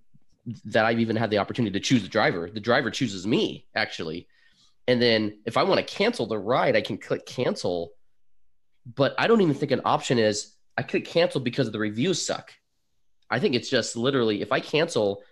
[0.67, 2.51] that I've even had the opportunity to choose the driver.
[2.51, 4.29] The driver chooses me actually.
[4.88, 7.93] And then if I want to cancel the ride, I can click cancel.
[8.95, 12.53] But I don't even think an option is I could cancel because the reviews suck.
[13.31, 15.23] I think it's just literally if I cancel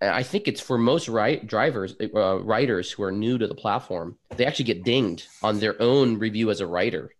[0.00, 4.16] I think it's for most right drivers, uh, writers who are new to the platform,
[4.36, 7.12] they actually get dinged on their own review as a writer.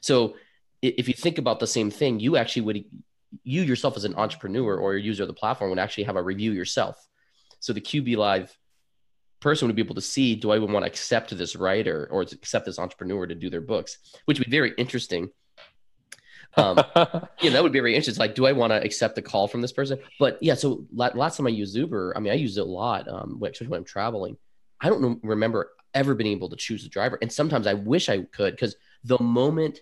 [0.00, 0.34] So
[0.82, 2.84] if you think about the same thing, you actually would,
[3.44, 6.22] you yourself as an entrepreneur or a user of the platform would actually have a
[6.22, 7.06] review yourself.
[7.60, 8.56] So the QB Live
[9.40, 12.66] person would be able to see, do I want to accept this writer or accept
[12.66, 15.30] this entrepreneur to do their books, which would be very interesting
[16.56, 16.82] um,
[17.40, 18.20] yeah, that would be very interesting.
[18.20, 19.98] Like, do I want to accept the call from this person?
[20.18, 23.08] But yeah, so last time I used Uber, I mean, I use it a lot,
[23.08, 24.36] um, especially when I'm traveling.
[24.80, 28.22] I don't remember ever being able to choose the driver, and sometimes I wish I
[28.22, 29.80] could because the moment,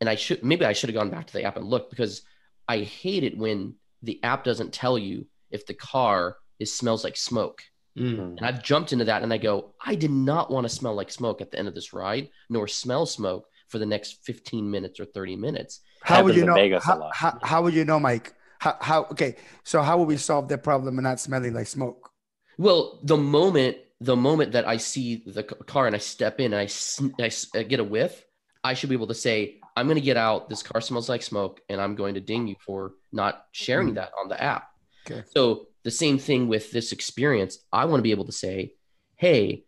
[0.00, 2.22] and I should maybe I should have gone back to the app and looked because
[2.68, 7.16] I hate it when the app doesn't tell you if the car is smells like
[7.16, 7.62] smoke.
[7.96, 8.36] Mm.
[8.36, 11.10] And I've jumped into that and I go, I did not want to smell like
[11.10, 15.00] smoke at the end of this ride, nor smell smoke for the next 15 minutes
[15.00, 15.80] or 30 minutes.
[16.02, 16.78] How would you know?
[16.80, 18.34] How, how, how, would you know, Mike?
[18.58, 19.36] How, how, okay.
[19.64, 22.10] So how would we solve that problem and not smelling like smoke?
[22.56, 26.62] Well, the moment, the moment that I see the car and I step in and
[26.62, 28.24] I, I, I get a whiff,
[28.64, 30.48] I should be able to say, I'm going to get out.
[30.48, 33.94] This car smells like smoke, and I'm going to ding you for not sharing mm
[33.94, 34.68] that on the app.
[35.08, 35.22] Okay.
[35.34, 37.58] So the same thing with this experience.
[37.72, 38.74] I want to be able to say,
[39.14, 39.64] "Hey,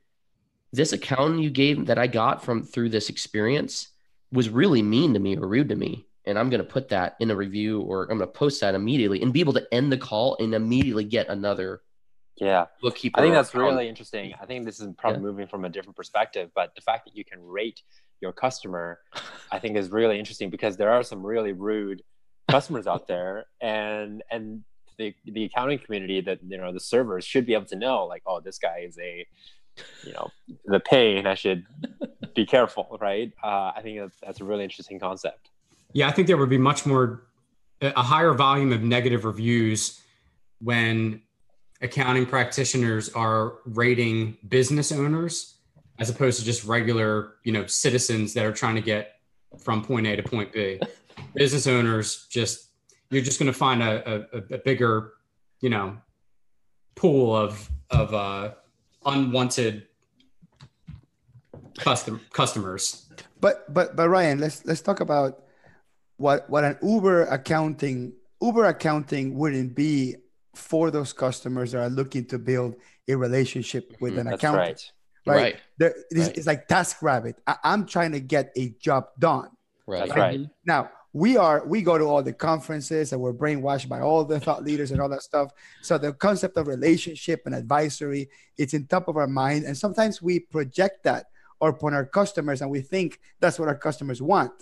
[0.73, 3.88] this account you gave that I got from through this experience
[4.33, 7.16] was really mean to me or rude to me and I'm going to put that
[7.20, 9.90] in a review or I'm going to post that immediately and be able to end
[9.92, 11.83] the call and immediately get another
[12.37, 13.18] yeah bookkeeper.
[13.18, 14.35] I think that's really interesting.
[14.40, 15.26] I think this is probably yeah.
[15.26, 17.83] moving from a different perspective, but the fact that you can rate
[18.20, 19.00] your customer,
[19.50, 22.02] I think is really interesting because there are some really rude
[22.50, 24.64] customers out there and and
[24.98, 28.22] the the accounting community that you know the servers should be able to know like
[28.26, 29.26] oh this guy is a
[30.04, 30.28] you know
[30.66, 31.64] the pain i should
[32.35, 35.50] be careful right uh, i think that's, that's a really interesting concept
[35.92, 37.26] yeah, I think there would be much more
[37.83, 40.00] a higher volume of negative reviews
[40.61, 41.22] when
[41.81, 45.57] accounting practitioners are rating business owners
[45.98, 49.16] as opposed to just regular, you know, citizens that are trying to get
[49.59, 50.81] from point A to point B.
[51.35, 52.68] business owners just
[53.11, 55.14] you're just going to find a, a, a, bigger,
[55.61, 55.96] you know,
[56.94, 58.53] pool of of uh,
[59.05, 59.87] unwanted
[61.79, 63.07] custom customers.
[63.40, 65.42] But but but Ryan, let's let's talk about
[66.20, 70.16] what what an Uber accounting Uber accounting wouldn't be
[70.54, 72.76] for those customers that are looking to build
[73.09, 74.28] a relationship with mm-hmm.
[74.28, 74.92] an accountant.
[75.26, 75.35] Right.
[75.35, 75.42] Right.
[75.42, 75.56] right.
[75.78, 76.37] There, it's, right.
[76.37, 77.35] it's like TaskRabbit.
[77.46, 79.48] I, am trying to get a job done.
[79.87, 80.09] Right.
[80.09, 80.40] That's right.
[80.66, 84.38] Now we are we go to all the conferences and we're brainwashed by all the
[84.40, 85.52] thought leaders and all that stuff.
[85.80, 88.28] So the concept of relationship and advisory,
[88.59, 89.64] it's in top of our mind.
[89.64, 91.26] And sometimes we project that
[91.62, 94.52] upon our customers and we think that's what our customers want.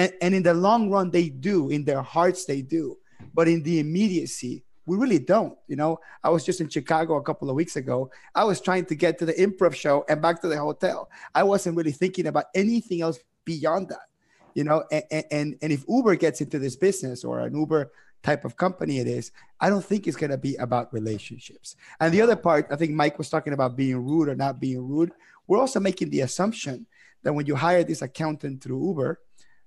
[0.00, 1.68] And, and in the long run, they do.
[1.68, 2.96] In their hearts, they do.
[3.34, 5.58] But in the immediacy, we really don't.
[5.68, 8.10] You know, I was just in Chicago a couple of weeks ago.
[8.34, 11.10] I was trying to get to the improv show and back to the hotel.
[11.34, 14.08] I wasn't really thinking about anything else beyond that.
[14.54, 18.46] You know, and and, and if Uber gets into this business or an Uber type
[18.46, 21.76] of company it is, I don't think it's going to be about relationships.
[22.00, 24.80] And the other part, I think Mike was talking about being rude or not being
[24.88, 25.12] rude.
[25.46, 26.86] We're also making the assumption
[27.22, 29.20] that when you hire this accountant through Uber,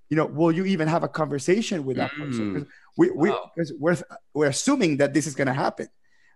[0.09, 2.53] you know, will you even have a conversation with that person?
[2.53, 2.53] Mm.
[2.59, 3.51] 'Cause We, we, Wow.
[3.55, 3.97] because we're,
[4.33, 5.87] we're assuming that this is going to happen.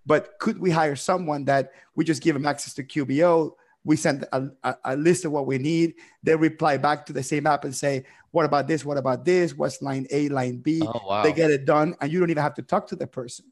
[0.06, 3.52] But could we hire someone that we just give them access to QBO?
[3.84, 5.94] We send a, a, a list of what we need.
[6.24, 8.84] They reply back to the same app and say, what about this?
[8.84, 9.56] What about this?
[9.56, 10.82] What's line A, line B?
[10.84, 11.24] Oh wow.
[11.24, 13.46] They get it done, and you don't even have to talk to the person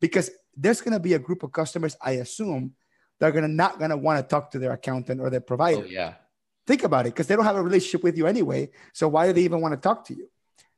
[0.00, 2.72] because there's going to be a group of customers, I assume,
[3.18, 5.40] that are going to not going to want to talk to their accountant or their
[5.40, 5.82] provider.
[5.82, 6.14] oh yeah.
[6.66, 8.70] Think about it because they don't have a relationship with you anyway.
[8.92, 10.28] So why do they even want to talk to you?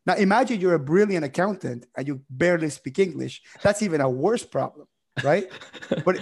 [0.04, 3.42] Now imagine you're a brilliant accountant and you barely speak English.
[3.62, 4.86] That's even a worse problem,
[5.22, 5.50] right?
[6.04, 6.20] but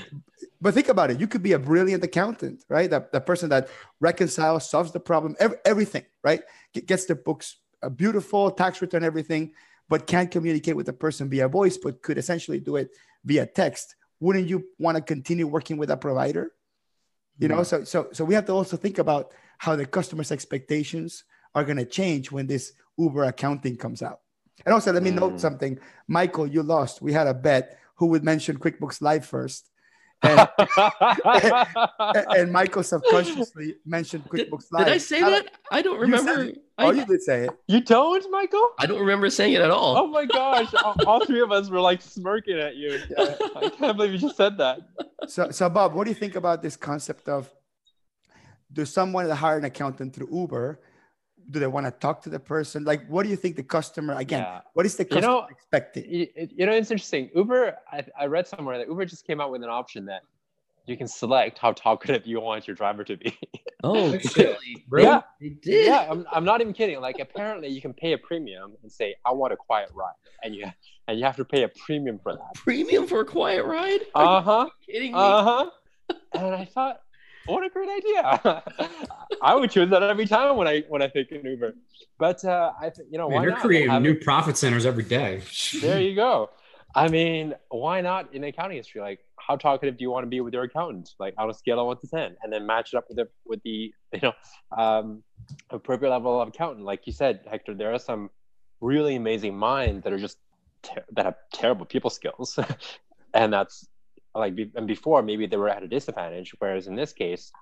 [0.61, 1.21] but think about it.
[1.21, 2.89] You could be a brilliant accountant, right?
[2.89, 3.69] The, the person that
[4.01, 6.43] reconciles, solves the problem, ev- everything, right?
[6.75, 9.53] G- Gets the books a beautiful tax return, everything,
[9.89, 12.89] but can't communicate with the person via voice, but could essentially do it
[13.25, 13.95] via text.
[14.21, 16.53] Wouldn't you want to continue working with a provider?
[17.39, 17.85] You know, mm-hmm.
[17.85, 21.77] so so so we have to also think about how the customer's expectations are going
[21.79, 24.21] to change when this Uber accounting comes out.
[24.65, 25.41] And also, let me note Mm.
[25.41, 25.79] something.
[26.09, 27.03] Michael, you lost.
[27.03, 29.69] We had a bet who would mention QuickBooks Live first.
[30.25, 30.49] And,
[32.39, 34.87] and Michael subconsciously mentioned QuickBooks Live.
[34.87, 35.51] Did I say Now, that?
[35.71, 36.45] I don't remember.
[36.45, 36.59] it.
[36.79, 37.51] Oh, I, you did say it.
[37.69, 38.71] you don't, Michael?
[38.79, 39.97] I don't remember saying it at all.
[39.97, 40.73] Oh my gosh!
[40.85, 43.01] all, all three of us were like smirking at you.
[43.19, 44.81] I can't believe you just said that.
[45.29, 47.51] So, so Bob, what do you think about this concept of
[48.75, 50.81] do someone that hire an accountant through Uber?
[51.51, 52.85] Do they want to talk to the person?
[52.85, 54.41] Like, what do you think the customer again?
[54.41, 54.61] Yeah.
[54.73, 56.05] What is the You customer know, expecting?
[56.11, 57.31] You, you know, it's interesting.
[57.35, 60.23] Uber, I, I read somewhere that Uber just came out with an option that
[60.87, 63.39] you can select how talkative you want your driver to be.
[63.83, 64.57] Oh, shit.
[64.89, 65.05] really?
[65.07, 65.21] Yeah.
[65.63, 65.87] Did.
[65.87, 67.01] yeah, I'm, I'm not even kidding.
[67.01, 70.55] Like, apparently, you can pay a premium and say, "I want a quiet ride," and
[70.55, 70.65] you
[71.07, 72.55] and you have to pay a premium for that.
[72.55, 74.01] Premium for a quiet ride?
[74.15, 74.71] Uh huh.
[74.87, 75.19] you kidding me?
[75.19, 75.71] Uh huh.
[76.33, 77.01] And I thought,
[77.47, 78.63] what a great idea!
[79.43, 81.75] I would choose that every time when I when I think an Uber.
[82.19, 83.61] But uh, I think you know Man, why they're not?
[83.61, 85.43] creating new it- profit centers every day.
[85.81, 86.51] There you go.
[86.97, 89.01] I mean, why not in the accounting history?
[89.01, 91.11] Like, how talkative do you want to be with your accountant?
[91.19, 93.29] Like, on a scale of one to ten, and then match it up with the
[93.45, 94.33] with the you know
[94.77, 95.23] um,
[95.71, 96.85] appropriate level of accountant.
[96.87, 98.31] Like you said, Hector, there are some
[98.81, 100.39] really amazing minds that are just
[100.83, 102.59] ter- that have terrible people skills,
[103.35, 103.89] and that's
[104.35, 107.53] like and before maybe they were at a disadvantage, whereas in this case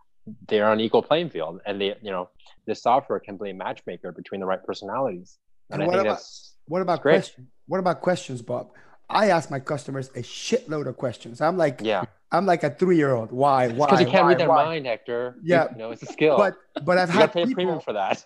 [0.48, 2.28] they're on equal playing field, and they you know
[2.66, 5.38] the software can play matchmaker between the right personalities.
[5.70, 7.14] And, And I what think about- that's What about Great.
[7.14, 7.46] questions?
[7.66, 8.70] What about questions, Bob?
[9.10, 11.40] I ask my customers a shitload of questions.
[11.40, 12.04] I'm like, yeah.
[12.30, 13.30] I'm like a three-year-old.
[13.30, 13.68] Why?
[13.68, 13.86] Why?
[13.86, 14.64] because you can't why, read their why?
[14.64, 15.36] mind, Hector.
[15.42, 15.66] Yeah.
[15.72, 16.36] you know it's a skill.
[16.38, 16.54] But
[16.88, 18.16] but I've you had pay a premium people, for that.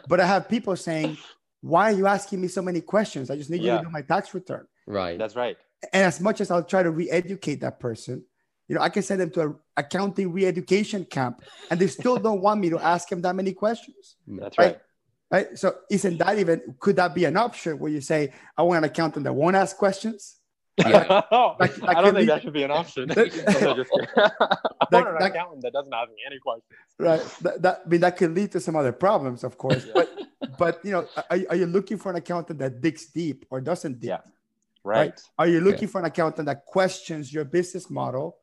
[0.08, 1.16] but I have people saying,
[1.62, 3.30] "Why are you asking me so many questions?
[3.30, 5.16] I just need you to do my tax return." Right.
[5.22, 5.56] That's right.
[5.92, 8.24] And as much as I'll try to re-educate that person,
[8.68, 12.40] you know, I can send them to a accounting re-education camp, and they still don't
[12.42, 14.16] want me to ask them that many questions.
[14.26, 14.66] That's Right.
[14.66, 14.80] right.
[15.30, 15.58] Right.
[15.58, 18.84] So isn't that even could that be an option where you say, I want an
[18.84, 20.36] accountant that won't ask questions?
[20.78, 21.22] Yeah.
[21.60, 23.08] Like- like I don't think be- that should be an option.
[23.14, 23.28] That-
[24.90, 24.94] I'm.
[24.94, 26.72] I want an accountant that doesn't ask me any questions.
[26.98, 27.20] Right.
[27.42, 29.84] That, that I mean that could lead to some other problems, of course.
[29.86, 29.92] Yeah.
[29.94, 30.08] But
[30.58, 34.00] but you know, are, are you looking for an accountant that digs deep or doesn't
[34.00, 34.08] dig?
[34.08, 34.18] Yeah.
[34.88, 34.96] Deep?
[34.96, 35.20] Right.
[35.38, 38.36] Are you looking for an accountant that questions your business model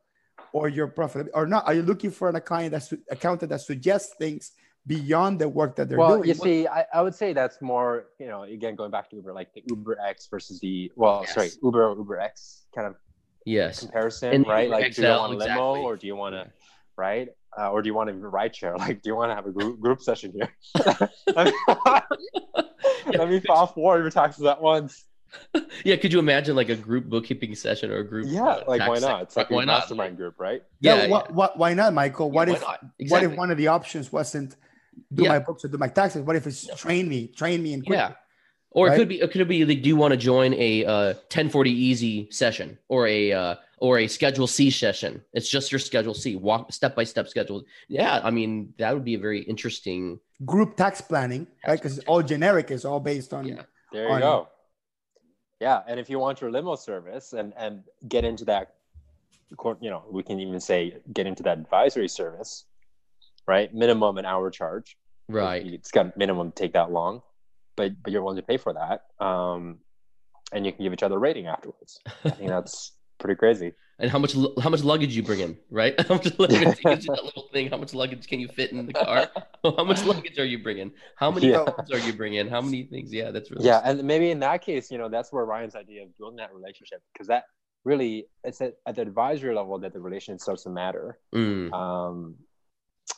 [0.52, 1.66] or your profit or not?
[1.66, 4.52] Are you looking for an client that's accountant that suggests things
[4.86, 6.28] beyond the work that they're Well, doing?
[6.28, 9.32] you see, I, I would say that's more, you know, again, going back to Uber,
[9.32, 11.34] like the Uber X versus the, well, Yes.
[11.34, 12.94] sorry, Uber or Uber X kind of
[13.44, 13.80] Yes.
[13.80, 14.64] comparison, And right?
[14.68, 15.80] Uber Like, do you want a limo exactly.
[15.80, 16.50] or do you want to,
[16.96, 17.28] right?
[17.58, 18.76] Uh, or do you want to ride share?
[18.78, 20.50] Like, do you want to have a group, group session here?
[23.06, 25.04] Let me file four of your taxes at once.
[25.84, 25.96] Yeah.
[25.96, 28.26] Could you imagine like a group bookkeeping session or a group?
[28.28, 29.22] Yeah, uh, like why not?
[29.24, 29.78] It's sec- like a not?
[29.80, 30.62] mastermind group, right?
[30.80, 31.06] yeah, Yeah.
[31.08, 32.28] wha- wha- why not, Michael?
[32.28, 32.80] yeah, What why if not?
[33.10, 34.56] what if one of the options wasn't
[35.12, 35.28] do Yeah.
[35.30, 36.22] my books or do my taxes?
[36.22, 37.98] What if it's train me, train me in quick?
[37.98, 38.12] Yeah.
[38.70, 38.94] Or Right?
[38.94, 41.70] it could be it could be like, do you want to join a uh, 1040
[41.70, 45.22] easy session or a uh, or a schedule C session?
[45.32, 47.64] It's just your schedule C, walk step by step schedule.
[47.88, 50.18] Yeah, I mean that would be a very interesting.
[50.44, 51.78] Group tax planning, right?
[51.78, 53.62] Because it's all generic, it's all based on Yeah.
[53.92, 54.48] There you on- go.
[55.60, 58.74] Yeah, and if you want your limo service and and get into that,
[59.80, 62.64] you know, we can even say get into that advisory service,
[63.46, 63.72] right?
[63.72, 64.96] Minimum an hour charge.
[65.28, 65.66] Right.
[65.66, 67.22] It's got minimum take that long,
[67.76, 69.78] but but you're willing to pay for that, um,
[70.52, 72.00] and you can give each other a rating afterwards.
[72.24, 73.72] I think that's pretty crazy.
[73.98, 75.98] And how much how much luggage you bring in, right?
[76.08, 77.70] How much luggage gives you that little thing?
[77.70, 79.30] How much luggage can you fit in the car?
[79.64, 80.92] how much luggage are you bringing?
[81.16, 81.64] How many Yeah.
[81.64, 82.46] phones are you bringing?
[82.46, 83.10] How many things?
[83.10, 86.02] Yeah, that's really Yeah, and maybe in that case, you know, that's where Ryan's idea
[86.02, 87.44] of building that relationship, because that
[87.84, 91.18] really it's at, at the advisory level that the relationship starts to matter.
[91.34, 92.34] Mm, um,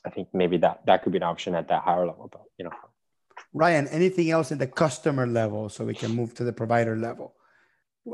[0.07, 2.67] I think maybe that that could be an option at that higher level, but you
[2.67, 2.71] know.
[3.53, 7.35] Ryan, anything else in the customer level so we can move to the provider level?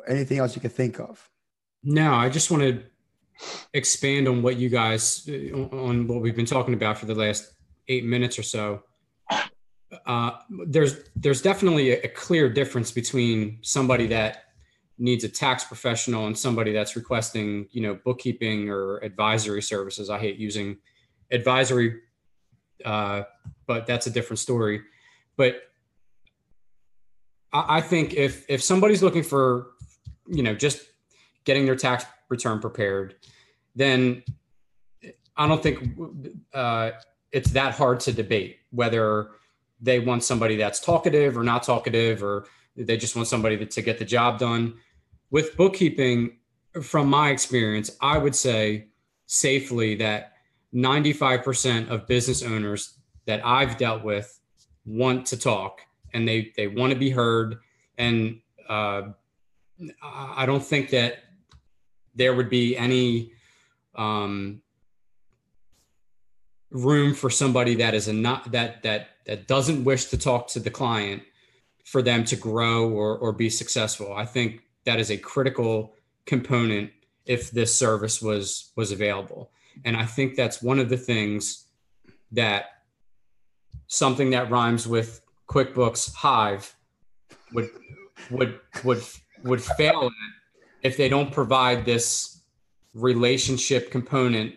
[0.08, 1.28] Anything else you can think of?
[1.84, 2.82] No, I just want to
[3.74, 7.52] expand on what you guys on what we've been talking about for the last
[7.88, 8.82] eight minutes or so.
[10.06, 10.30] Uh,
[10.66, 14.44] there's there's definitely a, a clear difference between somebody that
[14.96, 20.08] needs a tax professional and somebody that's requesting you know bookkeeping or advisory services.
[20.08, 20.78] I hate using
[21.30, 22.00] advisory,
[22.84, 23.24] uh,
[23.66, 24.80] but that's a different story.
[25.36, 25.56] But
[27.52, 29.72] I, I think if if somebody's looking for
[30.26, 30.80] you know just
[31.44, 33.16] getting their tax return prepared,
[33.74, 34.22] then
[35.36, 35.98] I don't think
[36.52, 36.92] uh,
[37.32, 39.30] it's that hard to debate whether
[39.80, 43.82] they want somebody that's talkative or not talkative, or they just want somebody to, to
[43.82, 44.74] get the job done.
[45.30, 46.38] With bookkeeping,
[46.82, 48.88] from my experience, I would say
[49.26, 50.32] safely that
[50.74, 54.40] 95% of business owners that I've dealt with
[54.84, 55.80] want to talk
[56.12, 57.56] and they, they want to be heard.
[57.96, 59.02] And uh,
[60.02, 61.18] I don't think that
[62.14, 63.32] there would be any
[63.94, 64.62] um,
[66.70, 70.60] room for somebody that is a not that that that doesn't wish to talk to
[70.60, 71.22] the client
[71.84, 74.12] for them to grow or or be successful.
[74.14, 75.94] I think that is a critical
[76.26, 76.90] component
[77.26, 79.50] if this service was was available.
[79.84, 81.66] And I think that's one of the things
[82.32, 82.66] that
[83.86, 86.74] something that rhymes with QuickBooks Hive
[87.52, 87.70] would
[88.30, 89.02] would would
[89.44, 90.10] would fail
[90.84, 92.42] if they don't provide this
[92.92, 94.54] relationship component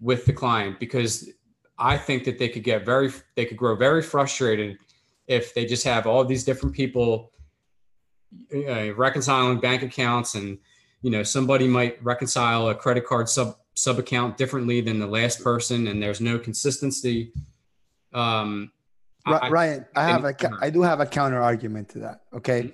[0.00, 1.30] with the client because
[1.78, 4.78] I think that they could get very they could grow very frustrated
[5.26, 7.32] if they just have all these different people
[8.54, 10.58] uh, reconciling bank accounts and
[11.00, 15.42] you know somebody might reconcile a credit card sub sub account differently than the last
[15.42, 17.32] person and there's no consistency
[18.12, 18.70] um
[19.26, 22.22] Ryan, I, I have a, I do have a counter argument to that.
[22.34, 22.72] Okay, mm-hmm.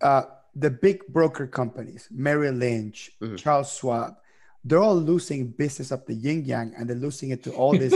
[0.00, 0.22] uh,
[0.58, 3.36] the big broker companies, Merrill Lynch, mm-hmm.
[3.36, 4.16] Charles Schwab,
[4.64, 7.94] they're all losing business of the yin yang, and they're losing it to all this,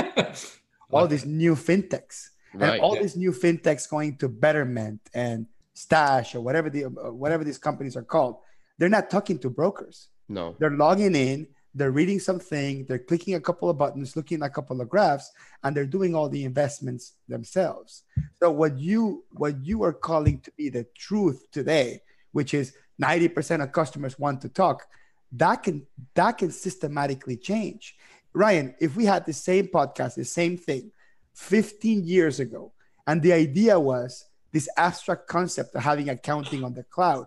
[0.92, 3.02] all these new fintechs, right, and all yeah.
[3.02, 7.96] these new fintechs going to Betterment and Stash or whatever the uh, whatever these companies
[7.96, 8.36] are called.
[8.78, 10.08] They're not talking to brokers.
[10.28, 14.46] No, they're logging in they're reading something, they're clicking a couple of buttons, looking at
[14.46, 15.30] a couple of graphs,
[15.62, 18.02] and they're doing all the investments themselves.
[18.42, 22.02] So what you what you are calling to be the truth today,
[22.33, 24.87] which is 90% of customers want to talk,
[25.33, 27.97] that can that can systematically change.
[28.33, 30.93] Ryan, if we had the same podcast, the same thing
[31.35, 32.72] 15 years ago,
[33.07, 37.26] and the idea was this abstract concept of having accounting on the cloud,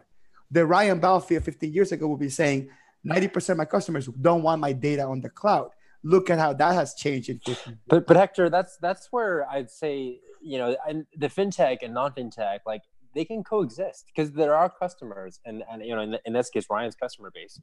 [0.52, 2.70] the Ryan Balfield 15 years ago would be saying,
[3.06, 5.72] 90% of my customers don't want my data on the cloud.
[6.04, 9.72] Look at how that has changed in 15 But but Hector, that's that's where I'd
[9.72, 12.84] say, you know, and the fintech and non-fintech, like
[13.16, 16.66] they can coexist because there are customers and and you know, in, in this case,
[16.70, 17.60] Ryan's customer base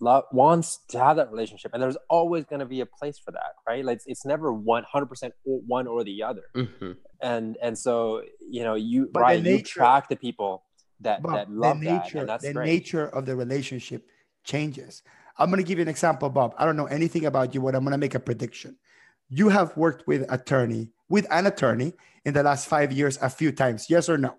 [0.00, 3.52] wants to have that relationship and there's always going to be a place for that
[3.66, 6.92] right like it's, it's never 100% one or the other mm-hmm.
[7.22, 10.64] and and so you know you but right nature, you track the people
[11.00, 12.66] that that love the nature, that the great.
[12.66, 14.06] nature of the relationship
[14.42, 15.02] changes.
[15.38, 16.54] I'm going to give you an example, Bob.
[16.58, 18.76] I don't know anything about you, but I'm going to make a prediction.
[19.28, 21.94] You have worked with attorney, with an attorney
[22.24, 23.86] in the last five years a few times.
[23.88, 24.36] Yes or no?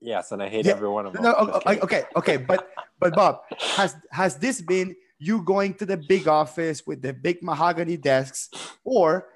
[0.00, 0.72] Yes, and I hate yeah.
[0.72, 1.22] every one of them.
[1.22, 3.40] No, okay, okay, okay, but but Bob,
[3.76, 8.50] has has this been you going to the big office with the big mahogany desks,
[8.84, 9.28] or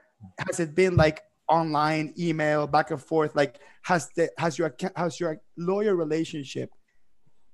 [0.46, 3.34] has it been like online, email, back and forth?
[3.34, 6.70] Like, has the has your has your lawyer relationship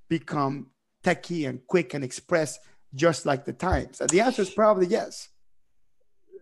[0.09, 0.71] become
[1.03, 2.59] techy and quick and express
[2.93, 4.01] just like the Times?
[4.01, 5.29] And the answer is probably yes.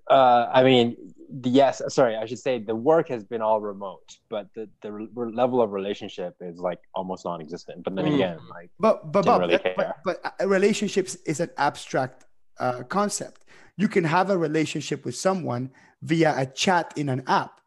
[0.10, 1.82] Uh, I mean, yes.
[1.90, 5.62] Sorry, I should say the work has been all remote, but the, the re- level
[5.62, 7.84] of relationship is like almost non-existent.
[7.84, 8.16] But then mm.
[8.16, 12.26] again, like, but but but, really but, but uh, relationships is an abstract
[12.60, 13.46] uh, concept.
[13.78, 15.72] You can have a relationship with someone
[16.02, 17.60] via a chat in an app.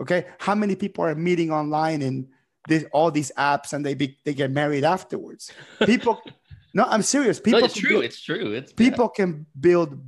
[0.00, 2.28] Okay, how many people are meeting online in
[2.68, 5.52] this, all these apps and they be, they get married afterwards?
[5.86, 6.20] People
[6.74, 7.38] no, I'm serious.
[7.38, 7.90] People no, it's true.
[7.90, 8.52] Build, it's true.
[8.52, 9.98] It's people can build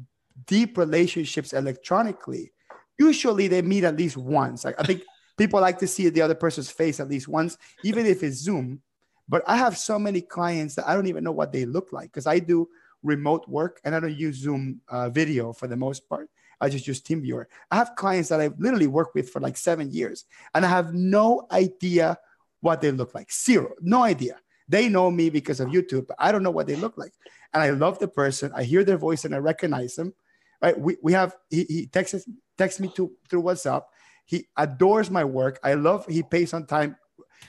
[0.46, 2.52] deep relationships electronically.
[2.98, 4.64] Usually, they meet at least once.
[4.64, 5.02] Like, I think
[5.38, 8.80] people like to see the other person's face at least once, even if it's Zoom.
[9.28, 12.10] But I have so many clients that I don't even know what they look like
[12.12, 12.68] because I do
[13.02, 16.28] remote work and I don't use Zoom uh, video for the most part.
[16.60, 17.46] I just use TeamViewer.
[17.70, 20.24] I have clients that I've literally worked with for like seven years,
[20.54, 22.18] and I have no idea
[22.60, 23.30] what they look like.
[23.32, 24.38] Zero, no idea.
[24.68, 27.12] They know me because of YouTube, but I don't know what they look like.
[27.52, 28.50] And I love the person.
[28.54, 30.14] I hear their voice and I recognize them.
[30.64, 30.80] Right?
[30.80, 33.82] We, we have he, he texts texts me to through WhatsApp.
[34.24, 35.60] He adores my work.
[35.62, 36.96] I love he pays on time.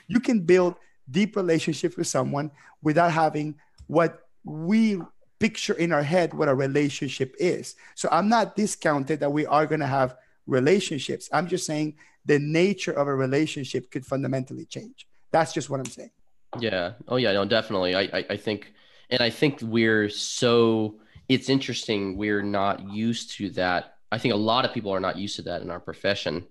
[0.06, 0.74] You can build
[1.10, 2.50] deep relationships with someone
[2.82, 3.54] without having
[3.86, 5.00] what we
[5.38, 7.74] picture in our head what a relationship is.
[7.94, 11.28] So I'm not discounted that we are going to have relationships.
[11.32, 15.06] I'm just saying the nature of a relationship could fundamentally change.
[15.30, 16.10] That's just what I'm saying.
[16.58, 16.92] Yeah.
[17.08, 17.32] Oh yeah.
[17.32, 17.94] No, definitely.
[17.94, 18.72] I, I, I think,
[19.08, 20.96] and I think we're so.
[21.28, 22.16] It's interesting.
[22.16, 23.94] We're not used to that.
[24.12, 26.46] I think a lot of people are not used to that in our profession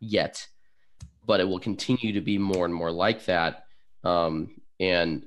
[0.00, 0.46] yet,
[1.26, 3.64] but it will continue to be more and more like that.
[4.04, 5.24] Um, and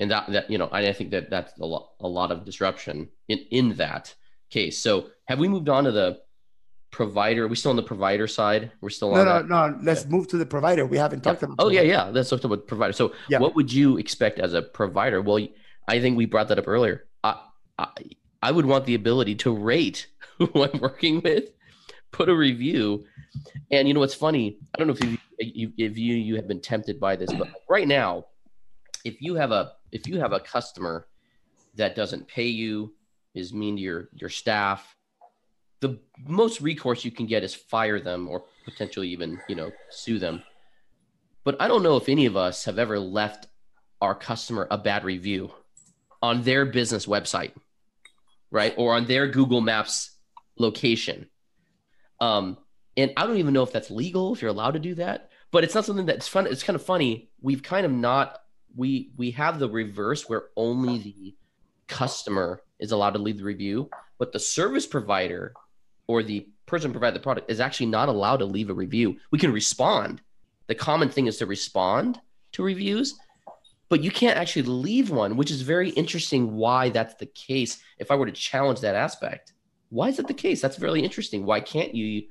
[0.00, 2.44] and that that you know, I, I think that that's a lot a lot of
[2.44, 4.14] disruption in in that
[4.50, 4.78] case.
[4.78, 6.20] So have we moved on to the
[6.90, 7.44] provider?
[7.44, 8.72] Are we still on the provider side?
[8.80, 9.26] We're still No, on.
[9.26, 9.48] no, that?
[9.48, 9.78] no.
[9.82, 10.86] Let's move to the provider.
[10.86, 11.56] We haven't talked about.
[11.58, 12.04] Oh yeah, yeah.
[12.04, 12.92] Let's talk about provider.
[12.92, 13.38] So, Yeah.
[13.38, 15.20] what would you expect as a provider?
[15.20, 15.46] Well,
[15.88, 17.04] I think we brought that up earlier.
[17.78, 17.88] I,
[18.42, 20.06] I, would want the ability to rate
[20.38, 21.50] who I'm working with,
[22.12, 23.04] put a review,
[23.70, 24.58] and you know what's funny?
[24.74, 27.48] I don't know if you, you if you you have been tempted by this, but
[27.68, 28.26] right now,
[29.04, 31.06] if you have a if you have a customer
[31.74, 32.94] that doesn't pay you,
[33.34, 34.96] is mean to your your staff,
[35.80, 40.18] the most recourse you can get is fire them or potentially even you know sue
[40.18, 40.42] them.
[41.44, 43.48] But I don't know if any of us have ever left
[44.00, 45.50] our customer a bad review
[46.22, 47.52] on their business website,
[48.54, 48.72] right?
[48.78, 50.12] Or on their Google Maps
[50.56, 51.28] location.
[52.20, 52.56] Um,
[52.96, 55.64] and I don't even know if that's legal, if you're allowed to do that, but
[55.64, 56.46] it's not something that's fun.
[56.46, 57.30] It's kind of funny.
[57.42, 58.38] We've kind of not,
[58.76, 61.34] we, we have the reverse where only the
[61.88, 65.52] customer is allowed to leave the review, but the service provider
[66.06, 69.16] or the person providing the product is actually not allowed to leave a review.
[69.32, 70.22] We can respond,
[70.68, 72.20] the common thing is to respond
[72.52, 73.18] to reviews
[73.94, 77.80] but you can't actually leave one which is very interesting why that's the case.
[77.98, 79.52] If i were to challenge that aspect
[79.94, 80.60] why is that the case?
[80.60, 81.46] That's really interesting.
[81.46, 82.24] Why can't you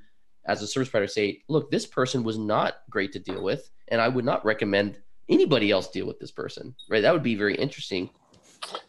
[0.46, 4.02] as a service provider say look this person was not great to deal with and
[4.02, 5.00] i would not recommend
[5.30, 7.02] anybody else deal with this person right?
[7.02, 8.10] That would be very interesting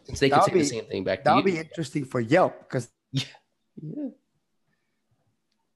[0.03, 2.03] since they could That say would the same thing back to That would be interesting
[2.03, 3.23] for Yelp because yeah
[3.81, 4.09] yeah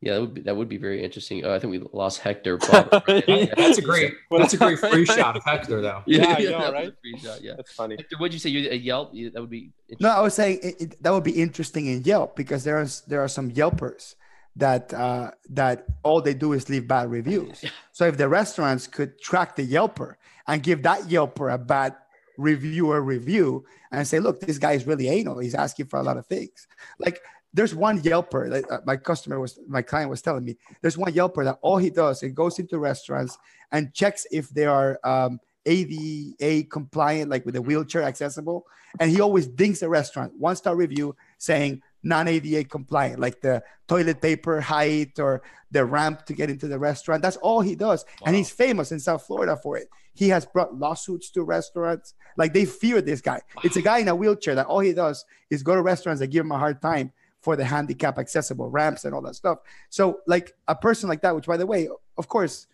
[0.04, 3.04] that would be that would be very interesting uh, i think we lost hector but-
[3.28, 4.14] Yeah, That's a great.
[4.32, 6.02] That's a great free shot of Hector, though.
[6.06, 6.94] Yeah, I that know, was a right?
[7.02, 7.96] free shot, yeah That's funny.
[7.98, 8.50] Hector, what'd you say?
[8.50, 9.14] You a Yelp?
[9.14, 12.04] You, that would be No, I was saying it, it, that would be interesting in
[12.04, 14.16] Yelp because there is there are some Yelpers
[14.56, 17.64] that uh, that all they do is leave bad reviews.
[17.92, 20.16] So if the restaurants could track the Yelper
[20.48, 21.96] and give that Yelper a bad
[22.38, 25.40] reviewer review and say, look, this guy is really anal.
[25.40, 26.68] He's asking for a lot of things.
[27.00, 27.20] Like
[27.54, 30.58] there's one Yelper that uh, my customer was my client was telling me.
[30.82, 33.38] There's one Yelper that all he does it goes into restaurants
[33.72, 38.66] and checks if they are um, ADA compliant, like with a wheelchair accessible
[39.00, 44.22] and he always dings the restaurant one star review saying non-ADA compliant, like the toilet
[44.22, 45.42] paper height or
[45.72, 47.22] the ramp to get into the restaurant.
[47.22, 49.90] That's all he does, and he's famous in South Florida for it.
[50.14, 52.14] He has brought lawsuits to restaurants.
[52.38, 53.42] Like they fear this guy.
[53.64, 56.28] It's a guy in a wheelchair that all he does is go to restaurants that
[56.28, 57.12] give him a hard time
[57.42, 59.60] for the handicap accessible ramps and all that stuff.
[59.90, 61.88] So, like a person like that, which by the way,
[62.18, 62.68] of course,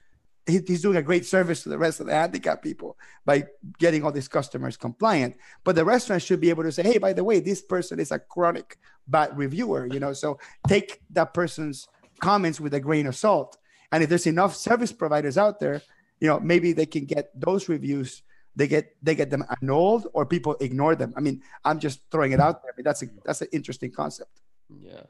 [0.45, 3.45] he, he's doing a great service to the rest of the handicap people by
[3.79, 5.35] getting all these customers compliant.
[5.63, 8.11] But the restaurant should be able to say, hey, by the way, this person is
[8.11, 10.13] a chronic bad reviewer, you know.
[10.13, 11.87] So take that person's
[12.19, 13.57] comments with a grain of salt.
[13.91, 15.81] And if there's enough service providers out there,
[16.19, 18.23] you know, maybe they can get those reviews.
[18.55, 21.13] They get they get them annulled or people ignore them.
[21.17, 22.71] I mean, I'm just throwing it out there.
[22.71, 24.41] I mean, that's a that's an interesting concept.
[24.69, 25.01] Yeah.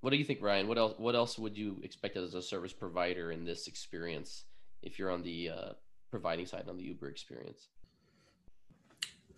[0.00, 0.68] What do you think, Ryan?
[0.68, 0.94] What else?
[0.98, 4.44] What else would you expect as a service provider in this experience
[4.82, 5.72] if you're on the uh,
[6.10, 7.68] providing side on the Uber experience?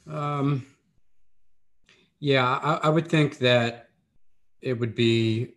[0.09, 0.66] Um,
[2.18, 3.91] yeah, I, I would think that
[4.61, 5.55] it would be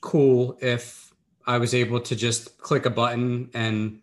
[0.00, 1.12] cool if
[1.46, 4.00] I was able to just click a button and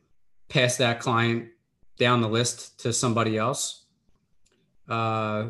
[0.47, 1.49] pass that client
[1.97, 3.83] down the list to somebody else.
[4.87, 5.49] Uh,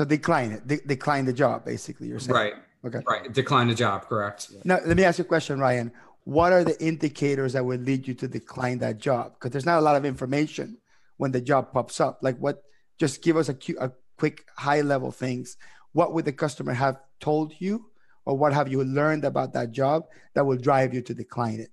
[0.00, 0.66] So decline it.
[0.66, 2.08] De- decline the job, basically.
[2.08, 2.34] You're saying.
[2.34, 2.54] right,
[2.86, 3.00] Okay.
[3.06, 3.30] right.
[3.30, 4.50] Decline the job, correct.
[4.64, 5.92] Now, let me ask you a question, Ryan.
[6.24, 9.34] What are the indicators that would lead you to decline that job?
[9.34, 10.78] Because there's not a lot of information
[11.18, 12.20] when the job pops up.
[12.22, 12.62] Like, what?
[12.98, 15.58] Just give us a, a quick, high level things.
[15.92, 17.90] What would the customer have told you,
[18.24, 21.68] or what have you learned about that job that will drive you to decline it?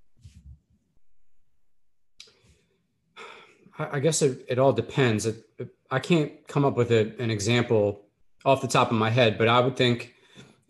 [3.80, 5.25] I guess it, it all depends.
[5.25, 8.07] It, it- I can't come up with a, an example
[8.48, 10.14] off the top of my head, but I would think,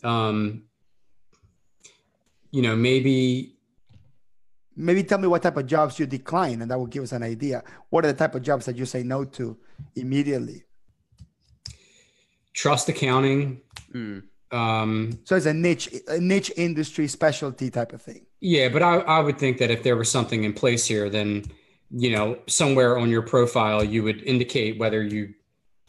[0.04, 0.64] um,
[2.52, 3.54] you know, maybe
[4.80, 7.24] Maybe tell me what type of jobs you decline, and that will give us an
[7.24, 7.64] idea.
[7.90, 9.58] What are the type of jobs that you say no to
[9.96, 10.64] immediately?
[12.54, 13.62] trust accounting,
[13.92, 14.20] Hmm.
[14.52, 18.26] Um, So it's a niche, a niche industry specialty type of thing.
[18.40, 21.44] yeah, but I, I would think that if there was something in place here, then
[21.90, 25.34] you know somewhere on your profile you would indicate whether you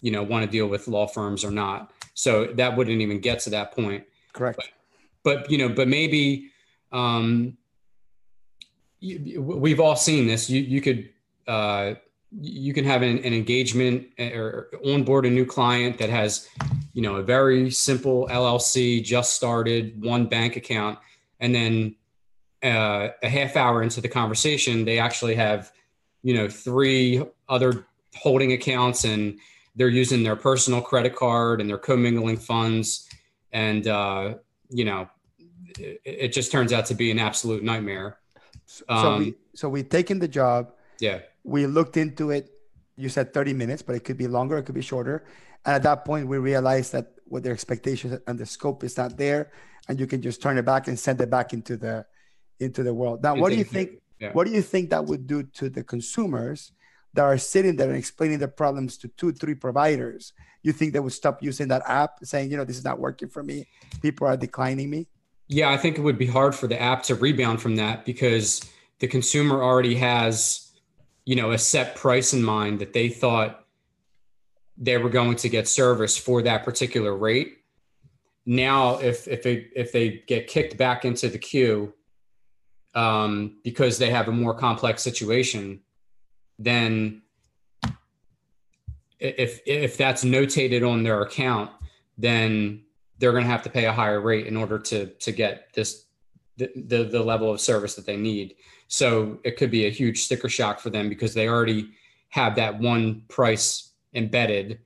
[0.01, 1.93] you know want to deal with law firms or not.
[2.15, 4.05] So that wouldn't even get to that point.
[4.33, 4.61] Correct.
[5.23, 6.51] but you know, but maybe
[6.93, 7.57] um,
[9.01, 10.49] you, we've all seen this.
[10.51, 11.11] You you could
[11.47, 11.95] uh,
[12.31, 16.49] you can have an, an engagement or onboard a new client that has
[16.93, 20.99] you know a very simple LLC just started, one bank account,
[21.41, 21.95] and then
[22.63, 25.73] uh, a half hour into the conversation, they actually have
[26.23, 29.39] you know three other holding accounts and
[29.79, 33.09] they're using their personal credit card and they're commingling funds
[33.53, 34.35] and uh,
[34.69, 35.09] you know
[35.79, 38.19] it, it just turns out to be an absolute nightmare
[38.67, 40.63] So, Um, so we so we taken the job.
[41.01, 42.45] yeah We looked into it.
[43.03, 44.59] You said 30 minutes, but it could be longer.
[44.59, 45.17] It could be shorter.
[45.65, 49.17] And at that point, we realized that what their expectations and the scope is not
[49.17, 49.43] there,
[49.87, 52.05] and you can just turn it back and send it back into the
[52.61, 53.23] into the world.
[53.23, 53.89] Now, what do you think?
[54.21, 54.33] Yeah.
[54.37, 56.73] What do you think that would do to the consumers
[57.15, 60.33] that are sitting there and explaining their problems to two, three providers?
[60.63, 63.29] You think they would stop using that app, saying, you know, this is not working
[63.29, 63.67] for me.
[64.03, 65.09] People are declining me.
[65.49, 68.61] yeah i think it would be hard for the app to rebound from that because
[69.01, 70.71] the consumer already has
[71.25, 73.65] you know a set price in mind that they thought
[74.77, 77.59] they were going to get service for that particular rate
[78.47, 81.93] now if if they if they get kicked back into the queue
[82.95, 85.81] um, because they have a more complex situation
[86.59, 87.23] then
[89.19, 91.71] if if that's notated on their account
[92.17, 92.83] then
[93.19, 96.07] they're going to have to pay a higher rate in order to to get this
[96.57, 98.57] the, the the level of service that they need.
[98.89, 101.91] So it could be a huge sticker shock for them because they already
[102.31, 104.81] have that one price embedded.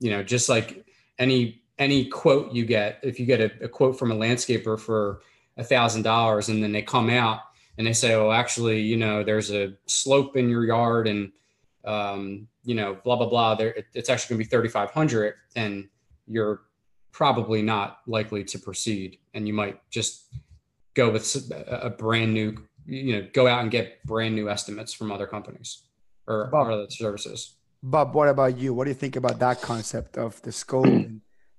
[0.00, 0.84] You know just like
[1.18, 5.20] any any quote you get if you get a, a quote from a landscaper for
[5.56, 7.40] a thousand dollars and then they come out
[7.78, 11.32] and they say oh actually you know there's a slope in your yard and
[11.84, 15.88] um, you know blah blah blah there it- it's actually going to be 3500 and
[16.26, 16.62] you're
[17.12, 20.32] probably not likely to proceed and you might just
[20.94, 21.24] go with
[21.66, 22.56] a brand new
[22.86, 25.82] you know go out and get brand new estimates from other companies
[26.26, 26.66] or, Bob.
[26.68, 27.54] or other services
[27.84, 28.72] Bob, what about you?
[28.72, 30.86] What do you think about that concept of the scope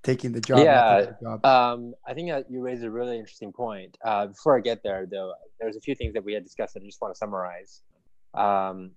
[0.04, 0.60] taking the job?
[0.60, 1.45] Yeah, the job?
[1.45, 3.97] Um, I think that you raised a really interesting point.
[4.04, 6.84] Uh, before I get there, though, there's a few things that we had discussed that
[6.84, 7.82] I just want to summarize.
[8.34, 8.91] Um,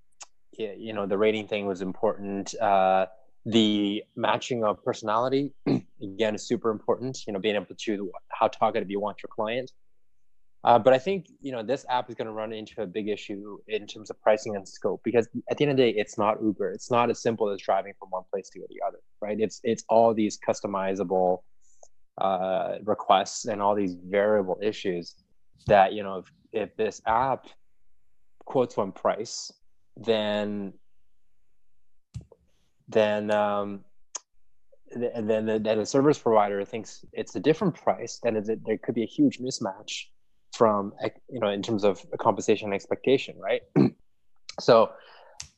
[0.52, 2.54] you know, the rating thing was important.
[2.60, 3.06] Uh,
[3.44, 5.52] the matching of personality,
[6.02, 7.18] again, is super important.
[7.26, 9.70] You know, being able to choose how talkative you want your client.
[10.66, 13.08] Uh, but I think you know this app is going to run into a big
[13.08, 16.18] issue in terms of pricing and scope because at the end of the day, it's
[16.18, 16.72] not Uber.
[16.72, 19.38] It's not as simple as driving from one place to the other, right?
[19.38, 21.42] It's it's all these customizable
[22.18, 25.14] uh, requests and all these variable issues
[25.68, 27.46] that you know if, if this app
[28.44, 29.52] quotes one price,
[29.96, 30.72] then
[32.88, 33.84] then um,
[34.92, 38.96] th- then the, then the service provider thinks it's a different price, then there could
[38.96, 40.06] be a huge mismatch
[40.56, 40.92] from
[41.30, 43.62] you know in terms of compensation expectation, right?
[44.60, 44.90] so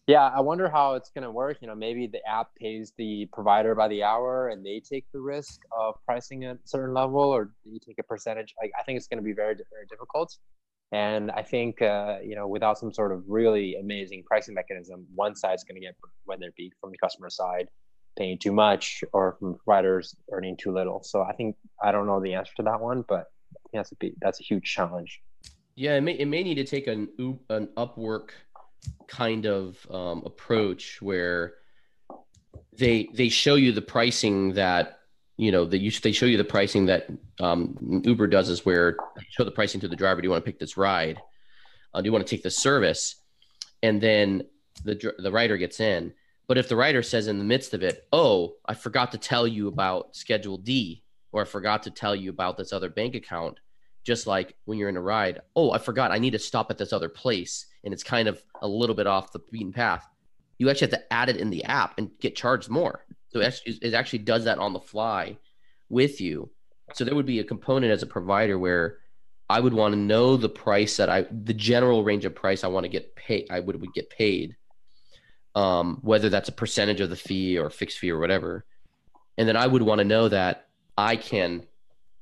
[0.08, 1.58] yeah, I wonder how it's going to work.
[1.60, 5.20] You know, maybe the app pays the provider by the hour and they take the
[5.20, 8.54] risk of pricing at a certain level, or you take a percentage?
[8.60, 10.34] Like, I think it's going to be very, very difficult.
[10.92, 15.36] And I think, uh, you know, without some sort of really amazing pricing mechanism, one
[15.36, 15.94] side's going to get,
[16.24, 17.68] whether it be from the customer side,
[18.16, 21.02] paying too much, or from providers earning too little.
[21.02, 23.26] So I think I don't know the answer to that one, but
[23.72, 25.20] that's a big, that's a huge challenge.
[25.74, 27.08] Yeah, it may it may need to take an
[27.50, 28.30] an Upwork
[29.06, 31.54] kind of um, approach where
[32.76, 35.00] they they show you the pricing that
[35.36, 37.08] you know that you they show you the pricing that
[37.40, 40.20] um, Uber does is where they show the pricing to the driver.
[40.20, 41.20] Do you want to pick this ride?
[41.94, 43.16] Uh, do you want to take this service?
[43.82, 44.42] And then
[44.84, 46.12] the the rider gets in.
[46.48, 49.46] But if the rider says in the midst of it, "Oh, I forgot to tell
[49.46, 51.02] you about Schedule D,"
[51.32, 53.58] or "I forgot to tell you about this other bank account,"
[54.04, 56.78] just like when you're in a ride, oh, I forgot I need to stop at
[56.78, 60.08] this other place and it's kind of a little bit off the beaten path.
[60.58, 63.04] You actually have to add it in the app and get charged more.
[63.28, 65.36] So it actually, does that on the fly
[65.88, 66.50] with you.
[66.94, 68.98] So there would be a component as a provider where
[69.50, 72.68] I would want to know the price that I, the general range of price I
[72.68, 74.56] want to get paid, I would, would get paid,
[75.54, 78.64] um, whether that's a percentage of the fee or fixed fee or whatever.
[79.36, 80.67] And then I would want to know that
[80.98, 81.64] I can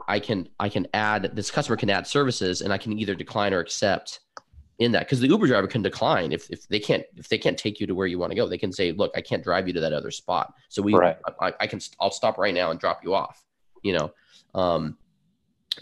[0.07, 3.53] I can I can add this customer can add services and I can either decline
[3.55, 4.21] or accept
[4.79, 7.57] in that because the Uber driver can decline if, if they can't if they can't
[7.57, 9.67] take you to where you want to go they can say look I can't drive
[9.67, 11.17] you to that other spot so we Right.
[11.41, 13.43] I, I can I'll stop right now and drop you off
[13.83, 14.13] you know.
[14.55, 14.99] Um,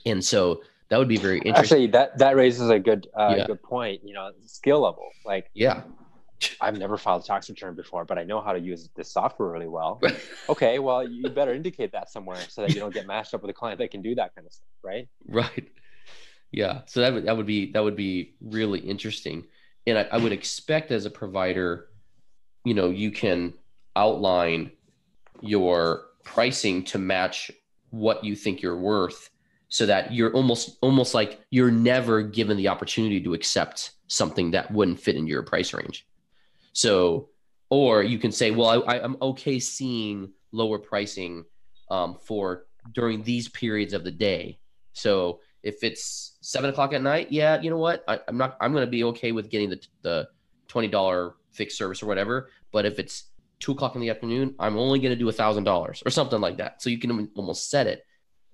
[0.06, 1.56] and so that would be very interesting.
[1.56, 3.46] Actually, that that raises a good uh, Yeah.
[3.46, 4.02] good point.
[4.04, 5.08] You know, skill level.
[5.24, 5.82] Like yeah,
[6.60, 9.50] I've never filed a tax return before, but I know how to use this software
[9.50, 10.00] really well.
[10.48, 13.50] okay, well, you better indicate that somewhere so that you don't get matched up with
[13.50, 15.08] a client that can do that kind of stuff, right?
[15.28, 15.68] right.
[16.52, 19.44] Yeah, so that would that would be that would be really interesting,
[19.88, 21.88] and I, I would expect as a provider,
[22.64, 23.54] you know, you can
[23.96, 24.70] outline
[25.40, 27.50] your pricing to match
[27.90, 29.30] what you think you're worth,
[29.68, 34.70] so that you're almost almost like you're never given the opportunity to accept something that
[34.70, 36.06] wouldn't fit into your price range.
[36.74, 37.30] So,
[37.70, 41.46] or you can say, well, I, I'm okay seeing lower pricing
[41.90, 44.58] um, for during these periods of the day.
[44.92, 48.04] So if it's seven o'clock at night, yeah, you know what?
[48.06, 48.58] I, I'm not.
[48.60, 50.28] I'm going to be okay with getting the the
[50.68, 52.50] twenty dollar fixed service or whatever.
[52.70, 53.24] But if it's
[53.60, 56.40] two o'clock in the afternoon, I'm only going to do a thousand dollars or something
[56.40, 56.82] like that.
[56.82, 58.04] So you can almost set it.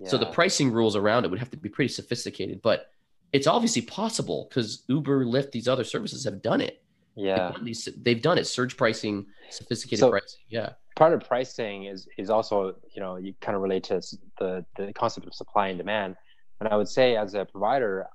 [0.07, 2.91] So the pricing rules around it would have to be pretty sophisticated, but
[3.35, 6.83] it's obviously possible because Uber, Lyft, these other services have done it.
[7.17, 7.53] Yeah.
[7.63, 8.47] These, they've done it.
[8.47, 10.41] Surge pricing, sophisticated So- pricing.
[10.49, 10.71] Yeah.
[10.97, 14.01] part of pricing is is also you know you kind of relate to
[14.39, 16.15] the the concept of supply and demand
[16.61, 18.07] and i would say as a provider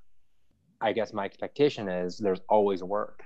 [0.80, 3.24] i guess my expectation is there's always work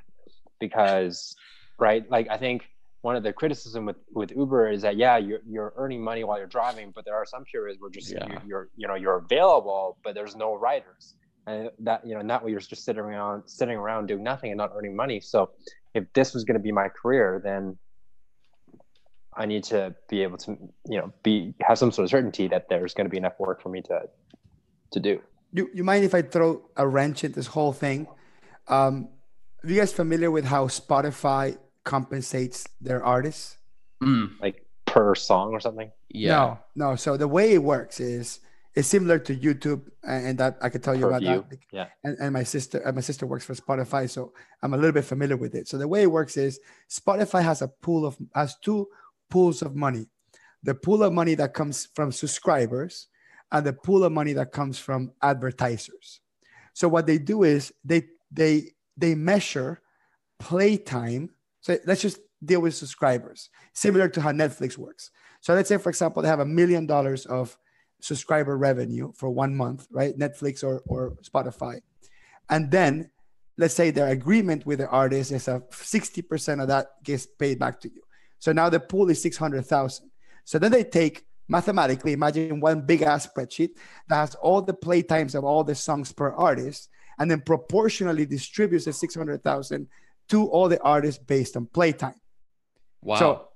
[0.60, 1.34] because
[1.78, 2.68] right like i think
[3.02, 6.38] one of the criticism with with uber is that yeah you're, you're earning money while
[6.38, 8.26] you're driving but there are some periods where just Yeah.
[8.28, 11.16] you're, you're you know you're available but there's no riders
[11.46, 14.50] and that you know and that way you're just sitting around sitting around doing nothing
[14.50, 15.50] and not earning money so
[15.94, 17.76] if this was going to be my career then
[19.36, 20.50] I need to be able to,
[20.88, 23.62] you know, be have some sort of certainty that there's going to be enough work
[23.62, 24.02] for me to
[24.90, 25.20] to do.
[25.52, 28.08] You, you mind if I throw a wrench at this whole thing?
[28.66, 29.08] Um,
[29.62, 33.56] are you guys familiar with how Spotify compensates their artists?
[34.02, 35.92] Mm, Like per song or something.
[36.08, 36.30] yeah.
[36.30, 36.96] No, no.
[36.96, 38.40] So the way it works is
[38.74, 41.58] it's similar to YouTube, and and that I could tell you about that.
[41.72, 41.86] Yeah.
[42.04, 45.04] And, and my sister, and my sister works for Spotify, so I'm a little bit
[45.04, 45.68] familiar with it.
[45.68, 48.88] So the way it works is Spotify has a pool of has two
[49.28, 50.06] pools of money:
[50.62, 53.08] the pool of money that comes from subscribers,
[53.50, 56.20] and the pool of money that comes from advertisers.
[56.72, 59.82] So what they do is they they they measure
[60.38, 61.30] playtime.
[61.60, 65.10] So let's just deal with subscribers, similar to how Netflix works.
[65.40, 67.58] So let's say, for example, they have a million dollars of
[68.00, 70.18] subscriber revenue for one month, right?
[70.18, 71.80] Netflix or, or Spotify.
[72.48, 73.10] And then
[73.58, 77.80] let's say their agreement with the artist is a 60% of that gets paid back
[77.80, 78.02] to you.
[78.38, 80.10] So now the pool is 600,000.
[80.44, 83.70] So then they take mathematically, imagine one big ass spreadsheet
[84.08, 86.88] that has all the play times of all the songs per artist
[87.18, 89.86] and then proportionally distributes the 600,000
[90.28, 92.14] to all the artists based on playtime.
[93.02, 93.16] Wow.
[93.16, 93.48] So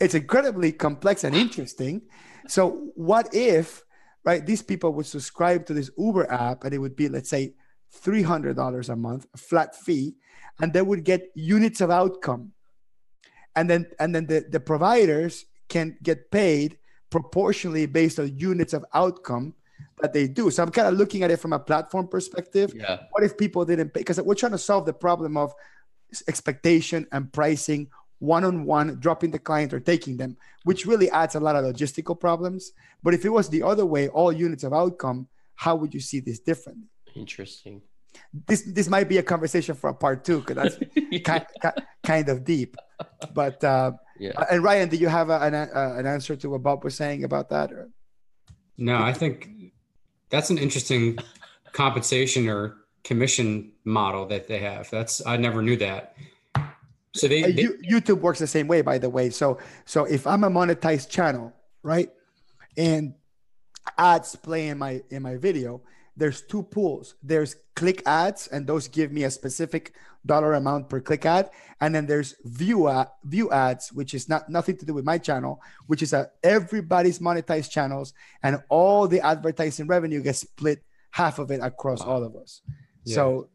[0.00, 2.02] it's incredibly complex and interesting.
[2.48, 3.84] So what if,
[4.24, 7.54] right, these people would subscribe to this Uber app and it would be, let's say,
[8.04, 10.14] $300 a month, a flat fee,
[10.60, 12.52] and they would get units of outcome.
[13.54, 16.78] And then, and then the, the providers can get paid
[17.10, 19.54] proportionally based on units of outcome
[20.00, 20.50] that they do.
[20.50, 23.00] So I'm kind of looking at it from a platform perspective yeah.
[23.10, 24.00] what if people didn't pay?
[24.00, 25.54] Because we're trying to solve the problem of
[26.28, 27.88] expectation and pricing
[28.22, 31.64] one on one, dropping the client or taking them, which really adds a lot of
[31.64, 32.70] logistical problems.
[33.02, 36.20] But if it was the other way, all units of outcome, how would you see
[36.20, 36.86] this differently?
[37.16, 37.82] Interesting.
[38.46, 41.46] This this might be a conversation for a part two because that's kind,
[42.04, 42.76] kind of deep.
[43.34, 44.32] But uh, yeah.
[44.50, 47.24] and Ryan, do you have a, an, uh, an answer to what Bob was saying
[47.24, 47.72] about that?
[47.72, 47.90] Or?
[48.78, 49.48] No, I think
[50.30, 51.18] that's an interesting
[51.72, 54.88] compensation or commission model that they have.
[54.90, 56.14] That's I never knew that.
[57.14, 59.30] So they, Uh, they YouTube works the same way, by the way.
[59.30, 61.52] So, so if I'm a monetized channel,
[61.82, 62.10] right,
[62.76, 63.14] and
[63.98, 65.82] ads play in my in my video,
[66.16, 67.14] there's two pools.
[67.22, 69.94] There's click ads, and those give me a specific
[70.24, 71.50] dollar amount per click ad,
[71.80, 75.18] and then there's view ad, view ads, which is not nothing to do with my
[75.18, 81.38] channel, which is a everybody's monetized channels, and all the advertising revenue gets split half
[81.38, 82.62] of it across all of us.
[83.04, 83.14] Yeah.
[83.16, 83.48] So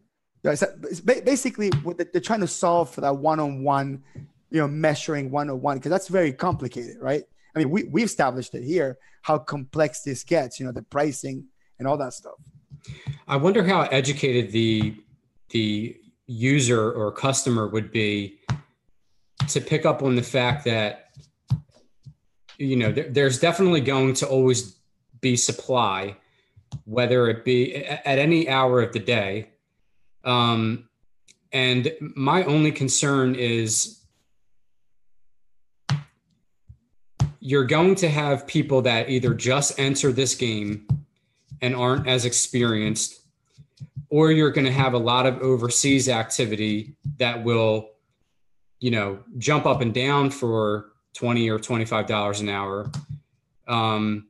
[0.43, 4.03] it's basically what they- they're trying to solve for that one-on-one,
[4.49, 7.23] you know, measuring one-on-one because that's very complicated, right?
[7.55, 11.45] I mean, we we established it here how complex this gets, you know, the pricing
[11.79, 12.35] and all that stuff.
[13.27, 14.95] I wonder how educated the
[15.49, 18.39] the user or customer would be
[19.47, 21.11] to pick up on the fact that
[22.57, 24.77] you know there, there's definitely going to always
[25.21, 26.15] be supply
[26.85, 29.49] whether it be at any hour of the day
[30.27, 30.89] um,
[31.53, 34.01] and my only concern is
[37.39, 40.85] you're going to have people that either just enter this game
[41.61, 43.21] and aren't as experienced,
[44.09, 47.91] or you're going to have a lot of overseas activity that will,
[48.81, 52.91] you know, jump up and down for 20 or 25 dollars an hour.
[53.65, 54.27] Um,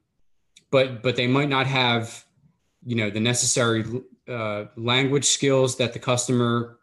[0.70, 2.24] but but they might not have,
[2.86, 3.84] you know, the necessary
[4.28, 6.78] uh, language skills that the customer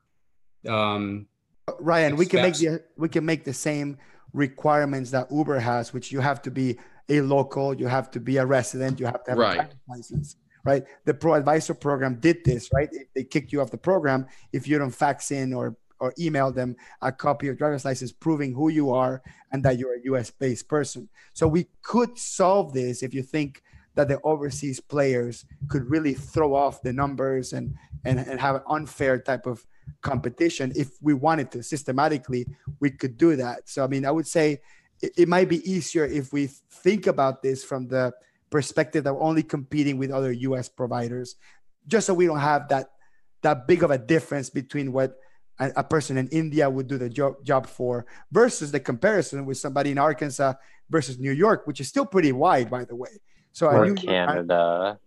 [0.68, 1.26] um,
[1.80, 3.98] Ryan, we can make the we can make the same
[4.32, 6.78] requirements that Uber has, which you have to be
[7.08, 9.52] a local, you have to be a resident, you have to have Right.
[9.52, 10.84] a driver's license, right?
[11.04, 12.88] The Pro Advisor program did this, right?
[13.14, 16.76] They kicked you off the program if you don't fax in or or email them
[17.02, 19.22] a copy of driver's license proving who you are
[19.52, 21.08] and that you're a US based person.
[21.32, 23.62] So we could solve this if you think
[23.94, 27.74] that the overseas players could really throw off the numbers and
[28.04, 29.64] and, and have an unfair type of
[30.02, 31.62] competition if we wanted to.
[31.62, 32.46] Systematically
[32.80, 33.68] we could do that.
[33.68, 34.60] So i mean i would say
[35.02, 38.12] it, it might be easier if we think about this from the
[38.50, 41.36] perspective that we're only competing with other us providers
[41.86, 42.90] just so we don't have that
[43.42, 45.16] that big of a difference between what
[45.58, 49.58] a, a person in india would do the job, job for versus the comparison with
[49.58, 50.54] somebody in arkansas
[50.88, 53.10] versus new york which is still pretty wide by the way
[53.54, 54.98] so a or New York- Canada.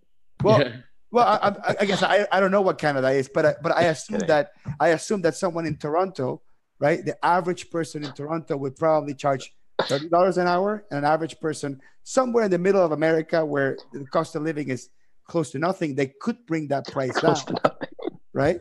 [0.43, 0.75] well Yeah.
[1.11, 3.71] well, I, I, I guess I, I don't know what Canada is, but I, but
[3.81, 6.41] I assume that I assume that someone in Toronto,
[6.79, 6.99] right?
[7.05, 9.53] The average person in Toronto would probably charge
[9.89, 13.77] thirty dollars an hour, and an average person somewhere in the middle of America, where
[13.93, 14.89] the cost of living is
[15.25, 17.89] close to nothing, they could bring that price down, Close to nothing.
[18.31, 18.59] right?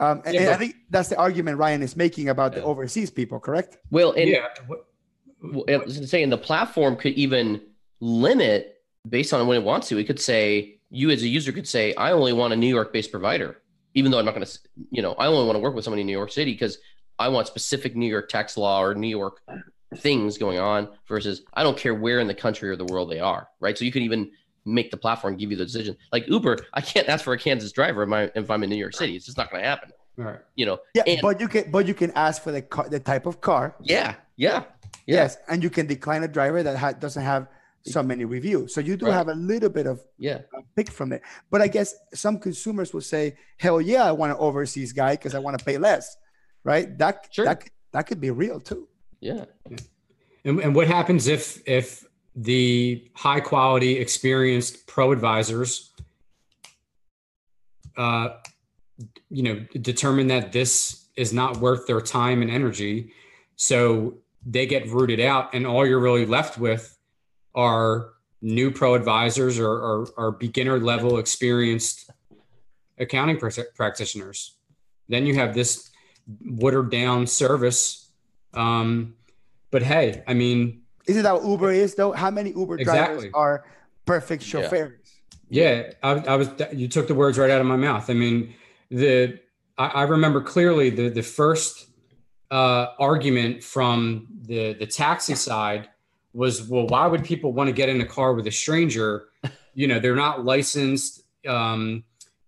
[0.00, 3.10] Um, and, Yeah, and I think that's the argument Ryan is making about the overseas
[3.10, 3.78] people, correct?
[3.90, 4.48] Well, and yeah.
[4.66, 4.84] What,
[5.42, 7.62] Well, I was saying the platform could even
[8.00, 8.77] limit
[9.08, 9.98] based on when it wants to.
[9.98, 12.92] It could say you as a user could say, I only want a New York
[12.92, 13.58] based provider,
[13.94, 14.58] even though I'm not going to,
[14.90, 16.78] you know, I only want to work with somebody in New York City because
[17.18, 19.40] I want specific New York tax law or New York
[19.96, 23.20] things going on versus I don't care where in the country or the world they
[23.20, 23.48] are.
[23.60, 23.76] Right.
[23.76, 24.30] So you can even
[24.64, 25.96] make the platform give you the decision.
[26.12, 28.76] Like Uber, I can't ask for a Kansas driver if, I, if I'm in New
[28.76, 29.16] York City.
[29.16, 29.90] It's just not going to happen.
[30.18, 30.40] all right.
[30.56, 30.78] You know.
[30.94, 33.40] Yeah, And- but you can but you can ask for the car, the type of
[33.40, 34.14] car, Yeah.
[34.36, 34.64] Yeah.
[35.06, 35.16] Yeah.
[35.22, 37.48] yes, and you can decline a driver that ha- doesn't have
[37.92, 38.74] so many reviews.
[38.74, 39.14] So you do Right.
[39.14, 40.42] have a little bit of Yeah.
[40.76, 41.22] pick from it.
[41.50, 45.34] But I guess some consumers will say, "Hell yeah, I want an overseas guy because
[45.34, 46.16] I want to pay less."
[46.64, 46.96] Right?
[46.98, 47.44] That Sure.
[47.44, 48.88] that that could be real too.
[49.20, 49.46] Yeah.
[50.44, 52.04] And, and what happens if if
[52.36, 55.92] the high quality, experienced pro advisors,
[57.96, 58.28] uh,
[59.30, 63.12] you know, determine that this is not worth their time and energy,
[63.56, 66.96] so they get rooted out, and all you're really left with
[67.58, 72.08] are new pro advisors or, or, or beginner level experienced
[72.98, 74.54] accounting prac- practitioners.
[75.08, 75.90] Then you have this
[76.44, 78.10] watered down service.
[78.54, 79.14] Um,
[79.72, 82.12] but hey, I mean, Isn't that what Uber is though?
[82.12, 83.64] How many Uber drivers are
[84.06, 84.62] perfect Yeah.
[84.62, 85.00] chauffeurs?
[85.50, 86.48] yeah, I, I was.
[86.72, 88.08] You took the words right out of my mouth.
[88.08, 88.54] I mean,
[88.90, 89.40] the
[89.76, 91.88] I, I remember clearly the the first
[92.50, 95.88] uh, argument from the the taxi side
[96.38, 99.28] was, well, why would people want to get in a car with a stranger?
[99.74, 101.22] You know, they're not licensed.
[101.46, 102.02] Um,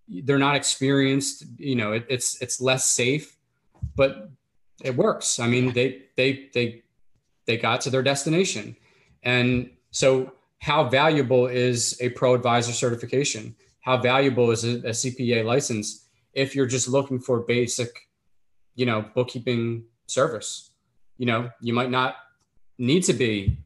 [0.08, 1.44] they're not experienced.
[1.58, 3.36] You know, it, it's it's less safe,
[3.94, 4.30] but
[4.82, 5.38] it works.
[5.38, 6.82] I mean, they they they
[7.46, 8.74] they got to their destination,
[9.22, 13.54] and so how valuable is a pro advisor certification?
[13.80, 17.90] How valuable is a, a CPA license if you're just looking for basic,
[18.74, 20.70] you know, bookkeeping service?
[21.16, 22.16] You know, you might not
[22.76, 23.56] need to be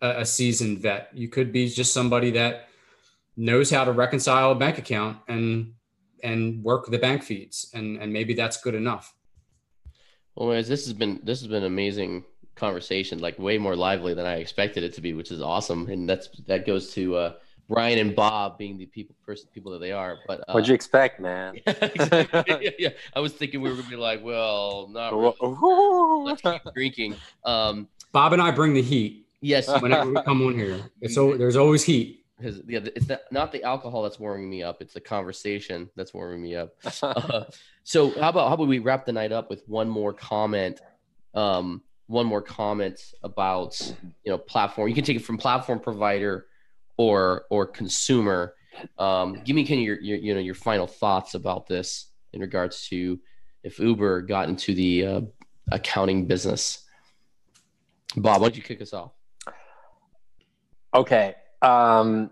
[0.00, 1.10] a, a seasoned vet.
[1.12, 2.68] You could be just somebody that
[3.36, 5.74] knows how to reconcile a bank account and
[6.22, 9.14] and work the bank feeds, and and maybe that's good enough.
[10.34, 12.24] Well, guys, this has been this has been amazing
[12.54, 15.88] conversation, like way more lively than I expected it to be, which is awesome.
[15.88, 17.32] And that's that goes to uh,
[17.68, 20.18] Brian and Bob being the people first people that they are.
[20.26, 21.60] But uh, What'd you expect, man?
[21.66, 22.44] exactly.
[22.60, 22.88] yeah, yeah.
[23.14, 25.34] I was thinking we were gonna be like, well, not really.
[26.24, 27.16] Let's keep drinking.
[27.44, 30.80] Um, Bob and I bring the heat yes, whenever we come on here.
[31.00, 32.24] It's so there's always heat.
[32.40, 36.14] His, yeah, it's not, not the alcohol that's warming me up; it's the conversation that's
[36.14, 36.74] warming me up.
[37.02, 37.44] Uh,
[37.84, 40.80] so, how about how about we wrap the night up with one more comment?
[41.34, 43.80] Um, one more comment about
[44.24, 44.88] you know platform.
[44.88, 46.46] You can take it from platform provider
[46.96, 48.54] or or consumer.
[48.98, 52.40] Um, give me kind of your, your you know your final thoughts about this in
[52.40, 53.18] regards to
[53.62, 55.20] if Uber got into the uh,
[55.70, 56.84] accounting business.
[58.16, 59.12] Bob, why don't you kick us off?
[60.94, 61.34] Okay.
[61.62, 62.30] Um,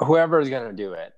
[0.00, 1.12] whoever is gonna do it,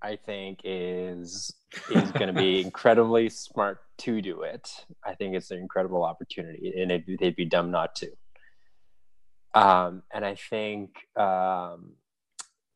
[0.00, 1.54] I think is
[1.90, 4.68] is gonna be incredibly smart to do it.
[5.04, 8.10] I think it's an incredible opportunity, and it, they'd be dumb not to.
[9.54, 11.92] Um, and I think um,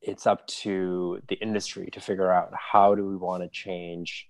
[0.02, 4.28] it's up to the industry to figure out how do we want to change.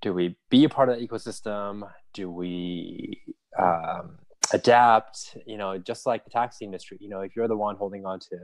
[0.00, 1.82] Do we be a part of the ecosystem?
[2.14, 3.20] Do we
[3.58, 4.18] um,
[4.52, 5.36] adapt?
[5.46, 6.98] You know, just like the taxi industry.
[7.00, 8.36] You know, if you're the one holding on to,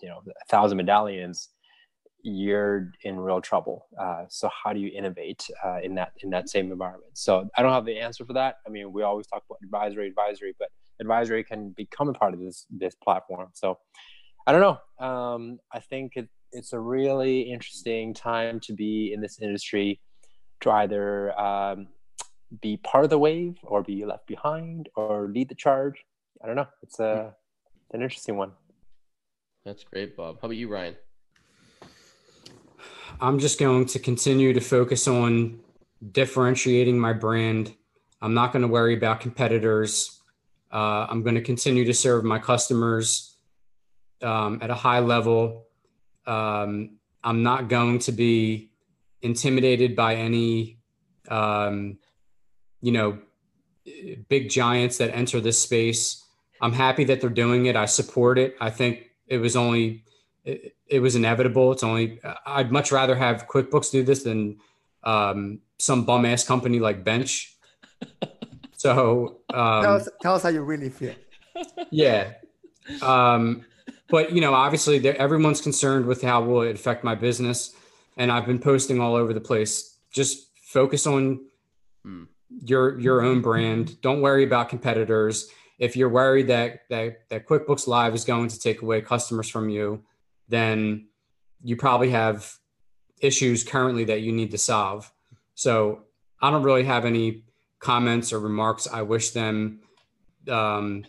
[0.00, 1.48] you know, a thousand medallions,
[2.22, 3.86] you're in real trouble.
[4.00, 7.12] Uh, so how do you innovate uh, in that in that same environment?
[7.14, 8.56] So I don't have the answer for that.
[8.66, 10.68] I mean, we always talk about advisory, advisory, but
[11.00, 13.48] advisory can become a part of this this platform.
[13.54, 13.78] So
[14.46, 15.06] I don't know.
[15.06, 20.00] Um, I think it, it's a really interesting time to be in this industry
[20.60, 21.88] to either um,
[22.60, 26.04] be part of the wave or be left behind or lead the charge.
[26.42, 26.68] I don't know.
[26.82, 27.34] It's a
[27.86, 28.52] it's an interesting one.
[29.64, 30.36] That's great, Bob.
[30.40, 30.96] How about you, Ryan?
[33.20, 35.60] I'm just going to continue to focus on
[36.12, 37.74] differentiating my brand.
[38.20, 40.20] I'm not going to worry about competitors.
[40.72, 43.36] Uh, I'm going to continue to serve my customers
[44.22, 45.66] um, at a high level.
[46.26, 48.70] Um, I'm not going to be
[49.22, 50.78] intimidated by any,
[51.28, 51.98] um,
[52.80, 53.18] you know,
[54.28, 56.24] big giants that enter this space.
[56.60, 57.76] I'm happy that they're doing it.
[57.76, 58.56] I support it.
[58.60, 60.04] I think it was only
[60.44, 61.72] it, it was inevitable.
[61.72, 64.58] It's only I'd much rather have QuickBooks do this than
[65.04, 67.56] um, some bum ass company like Bench.
[68.78, 71.14] So um, tell, us, tell us how you really feel.
[71.90, 72.34] Yeah,
[73.02, 73.64] um,
[74.08, 77.74] but you know, obviously, everyone's concerned with how will it affect my business,
[78.16, 79.96] and I've been posting all over the place.
[80.12, 81.44] Just focus on
[82.04, 82.24] hmm.
[82.50, 84.00] Your your own brand.
[84.00, 85.48] Don't worry about competitors.
[85.78, 89.68] If you're worried that that that QuickBooks Live is going to take away customers from
[89.68, 90.04] you,
[90.48, 91.08] then
[91.62, 92.54] you probably have
[93.20, 95.10] issues currently that you need to solve.
[95.54, 96.04] So
[96.40, 97.44] I don't really have any
[97.80, 98.86] comments or remarks.
[98.90, 99.80] I wish them
[100.48, 101.04] um,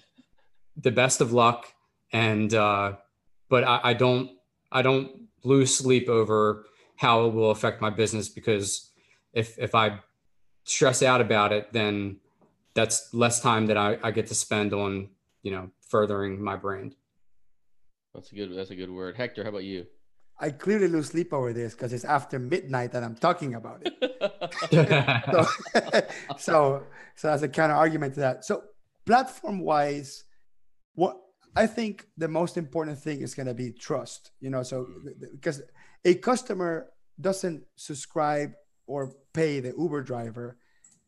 [0.75, 1.71] the best of luck,
[2.11, 2.93] and uh,
[3.49, 4.31] but I, I don't
[4.71, 5.11] I don't
[5.43, 6.65] lose sleep over
[6.95, 8.91] how it will affect my business because
[9.33, 9.99] if if I
[10.69, 12.17] stress out about it, then
[12.73, 15.09] that's less time that I, I get to spend on
[15.43, 16.95] you know furthering my brand.
[18.13, 18.55] That's a good.
[18.55, 19.15] That's a good word.
[19.17, 19.85] Hector, how about you?
[20.41, 23.93] I clearly lose sleep over this because it's after midnight and I'm talking about it.
[25.31, 26.83] so, so,
[27.15, 28.45] so as a counter argument to that.
[28.45, 28.63] So,
[29.05, 30.23] platform wise,
[30.95, 31.17] what
[31.57, 34.31] I think the most important thing is going to be trust.
[34.39, 35.13] You know, so mm.
[35.33, 35.61] because
[36.05, 36.87] a customer
[37.19, 38.53] doesn't subscribe
[38.89, 40.57] or pay the Uber driver,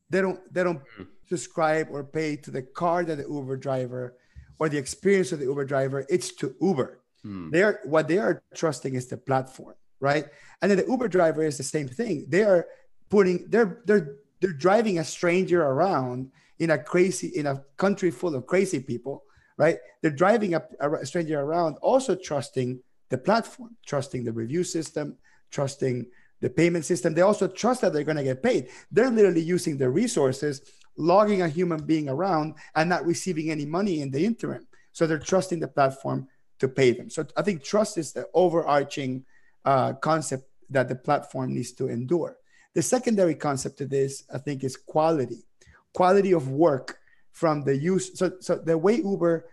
[0.10, 1.08] they don't they don't mm.
[1.28, 4.16] subscribe or pay to the car that the Uber driver
[4.60, 7.00] or the experience of the Uber driver, it's to Uber.
[7.24, 7.50] Hmm.
[7.50, 10.26] They're what they are trusting is the platform, right?
[10.62, 12.28] And then the Uber driver is the same thing.
[12.30, 12.68] They are
[13.10, 18.36] putting they're they're they're driving a stranger around in a crazy in a country full
[18.36, 19.24] of crazy people,
[19.58, 19.78] right?
[20.02, 22.80] They're driving a, a stranger around, also trusting
[23.10, 25.18] the platform, trusting the review system,
[25.50, 26.06] trusting
[26.42, 27.14] the payment system.
[27.14, 28.70] They also trust that they're going to get paid.
[28.92, 30.62] They're literally using their resources
[30.98, 34.68] logging a human being around and not receiving any money in the interim.
[34.92, 36.28] So they're trusting the platform
[36.60, 37.10] to pay them.
[37.10, 39.26] So I think trust is the overarching
[39.64, 42.38] uh, concept that the platform needs to endure.
[42.74, 45.44] The secondary concept to this, I think, is quality,
[45.94, 47.00] quality of work
[47.32, 48.18] from the use.
[48.18, 49.46] So, so the way Uber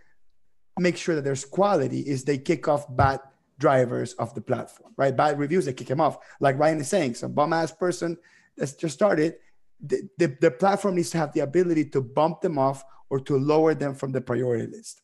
[0.77, 3.19] makes sure that there's quality is they kick off bad
[3.59, 5.15] drivers of the platform, right?
[5.15, 6.17] Bad reviews, they kick them off.
[6.39, 8.17] Like Ryan is saying, some bum ass person
[8.57, 9.35] that's just started
[9.81, 13.37] the, the, the platform needs to have the ability to bump them off or to
[13.37, 15.01] lower them from the priority list.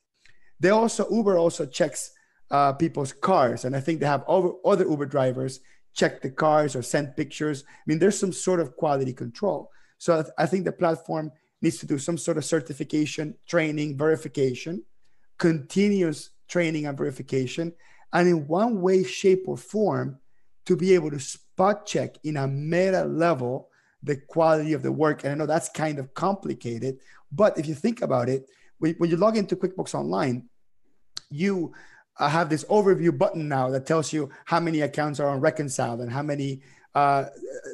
[0.59, 2.11] They also Uber also checks
[2.51, 5.59] uh, people's cars, and I think they have over, other Uber drivers
[5.93, 7.63] check the cars or send pictures.
[7.67, 9.71] I mean, there's some sort of quality control.
[9.97, 11.31] So I, th- I think the platform
[11.61, 14.83] needs to do some sort of certification, training, verification,
[15.37, 17.73] continuous training and verification,
[18.15, 20.17] and in one way, shape, or form
[20.65, 23.69] to be able to spot check in a meta level
[24.01, 25.23] the quality of the work.
[25.23, 26.99] And I know that's kind of complicated,
[27.31, 28.47] but if you think about it,
[28.77, 30.47] when, when you log into QuickBooks Online,
[31.29, 31.73] you
[32.17, 36.09] uh, have this overview button now that tells you how many accounts are unreconciled and
[36.09, 36.61] how many
[36.93, 37.25] uh,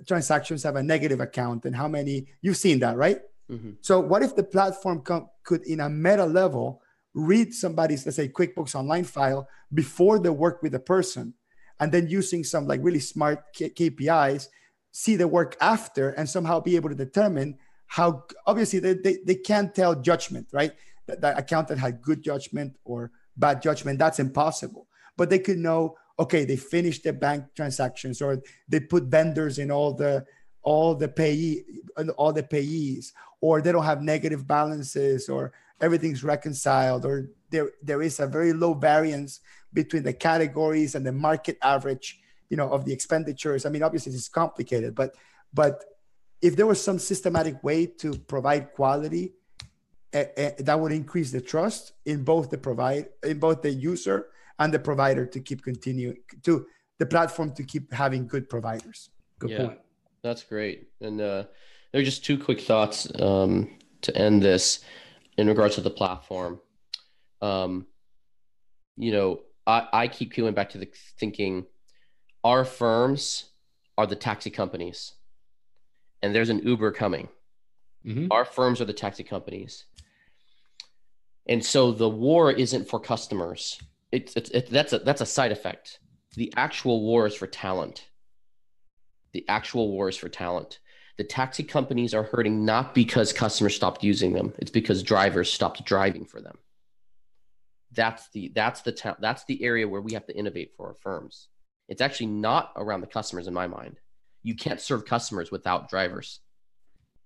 [0.08, 3.20] transactions have a negative account and how many you've seen that, right?
[3.52, 3.72] Mm-hmm.
[3.82, 6.82] So, what if the platform com- could, in a meta level,
[7.14, 11.34] read somebody's, let's say, QuickBooks Online file before they work with the person,
[11.80, 14.48] and then using some like really smart K- KPIs,
[14.92, 17.58] see the work after and somehow be able to determine
[17.88, 20.74] how obviously they, they, they can't tell judgment right?
[21.08, 24.88] That, that accountant had good judgment or bad judgment that's impossible.
[25.18, 29.72] But they could know okay they finished their bank transactions or they put vendors in
[29.72, 30.26] all the
[30.62, 31.64] all the payee
[32.18, 35.52] all the payees or they don't have negative balances or
[35.82, 39.40] everything's reconciled or there there is a very low variance
[39.74, 42.20] between the categories and the market average
[42.50, 45.16] you know of the expenditures i mean obviously it's complicated but
[45.54, 45.84] but
[46.42, 49.34] if there was some systematic way to provide quality
[50.14, 54.28] uh, uh, that would increase the trust in both the provide in both the user
[54.60, 56.66] and the provider to keep continuing to
[57.00, 59.10] the platform to keep having good providers
[59.42, 59.66] Good Yeah.
[59.66, 59.80] point.
[60.22, 60.88] That's great.
[61.02, 61.46] And uh,
[61.92, 63.72] there are just two quick thoughts um,
[64.02, 64.82] to end this
[65.38, 66.60] in regards to the platform.
[67.42, 67.88] Um,
[68.98, 71.66] you know, I, I keep going back to the thinking
[72.44, 73.50] our firms
[73.98, 75.14] are the taxi companies,
[76.22, 77.30] and there's an Uber coming.
[78.06, 78.28] Mhm.
[78.32, 79.86] Our firms are the taxi companies.
[81.48, 83.80] And so the war isn't for customers.
[84.12, 86.00] It's, it's, it, that's a that's a side effect.
[86.36, 88.08] The actual war is for talent.
[89.34, 90.80] The actual war is for talent.
[91.18, 94.54] The taxi companies are hurting not because customers stopped using them.
[94.58, 96.58] It's because drivers stopped driving for them.
[97.94, 100.96] That's the that's the ta- that's the area where we have to innovate for our
[100.96, 101.50] firms.
[101.90, 103.98] It's actually not around the customers in my mind.
[104.44, 106.40] You can't serve customers without drivers.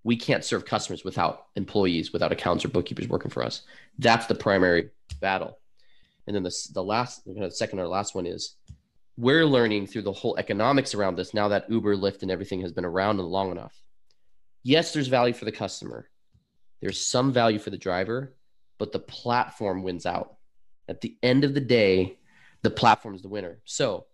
[0.02, 3.62] We can't serve customers without employees, without accountants or bookkeepers working for us.
[3.98, 5.58] That's the primary battle.
[6.26, 8.56] And then the, the last, the second or last one is
[9.16, 12.72] we're learning through the whole economics around this now that Uber, Lyft, and everything has
[12.72, 13.82] been around long enough.
[14.62, 16.08] Yes, there's value for the customer.
[16.80, 18.36] There's some value for the driver,
[18.78, 20.36] but the platform wins out.
[20.88, 22.18] At the end of the day,
[22.62, 23.58] the platform is the winner.
[23.64, 24.06] So,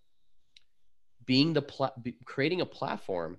[1.25, 1.93] being the pla-
[2.25, 3.39] creating a platform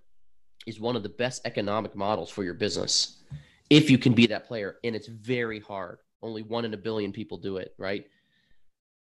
[0.65, 3.23] is one of the best economic models for your business
[3.69, 7.11] if you can be that player and it's very hard only one in a billion
[7.11, 8.05] people do it right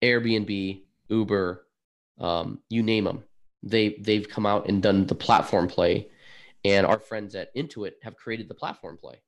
[0.03, 1.67] airbnb uber
[2.19, 3.25] um, you name them
[3.63, 6.09] they they've come out and done the platform play.
[6.65, 9.23] And our friends at intuit have created the platform play.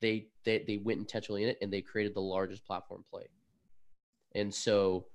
[0.00, 3.24] They they, they went intentionally in it and they created the largest platform play.
[4.34, 5.06] And so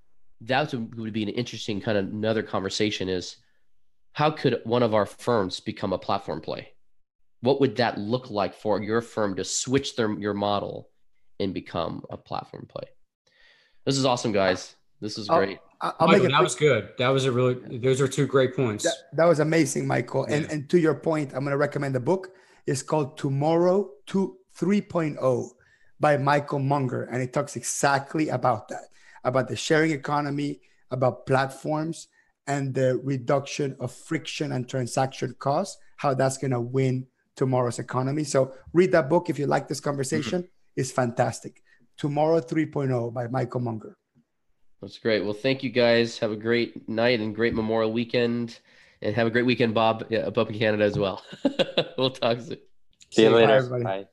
[0.42, 3.38] that would be an interesting kind of another conversation is
[4.14, 6.70] how could one of our firms become a platform play?
[7.42, 10.90] What would that look like for your firm to switch their your model
[11.40, 12.86] and become a platform play?
[13.86, 14.76] This is awesome guys.
[15.00, 16.90] This is Oh, great I'll Michael, make that was good.
[16.98, 17.78] That was a really.
[17.78, 18.84] Those are two great points.
[18.84, 20.24] That, that was amazing, Michael.
[20.26, 20.52] And Yeah.
[20.52, 22.30] and to your point, I'm going to recommend the book.
[22.66, 25.50] It's called Tomorrow to 3.0
[26.00, 28.86] by Michael Munger, and it talks exactly about that,
[29.24, 30.62] about the sharing economy,
[30.92, 32.08] about platforms,
[32.48, 35.78] and the reduction of friction and transaction costs.
[35.98, 38.24] How that's going to win tomorrow's economy.
[38.24, 40.42] So read that book if you like this conversation.
[40.44, 40.52] Mm-hmm.
[40.76, 41.62] It's fantastic.
[41.98, 43.96] Tomorrow 3.0 by Michael Munger.
[44.82, 48.60] That's great well thank you guys have a great night and great memorial weekend
[49.02, 51.24] and have a great weekend bob yeah, up in canada as well
[51.98, 52.58] we'll talk soon
[53.10, 53.54] See you Bye, later.
[53.54, 53.84] everybody.
[53.84, 54.08] Bye.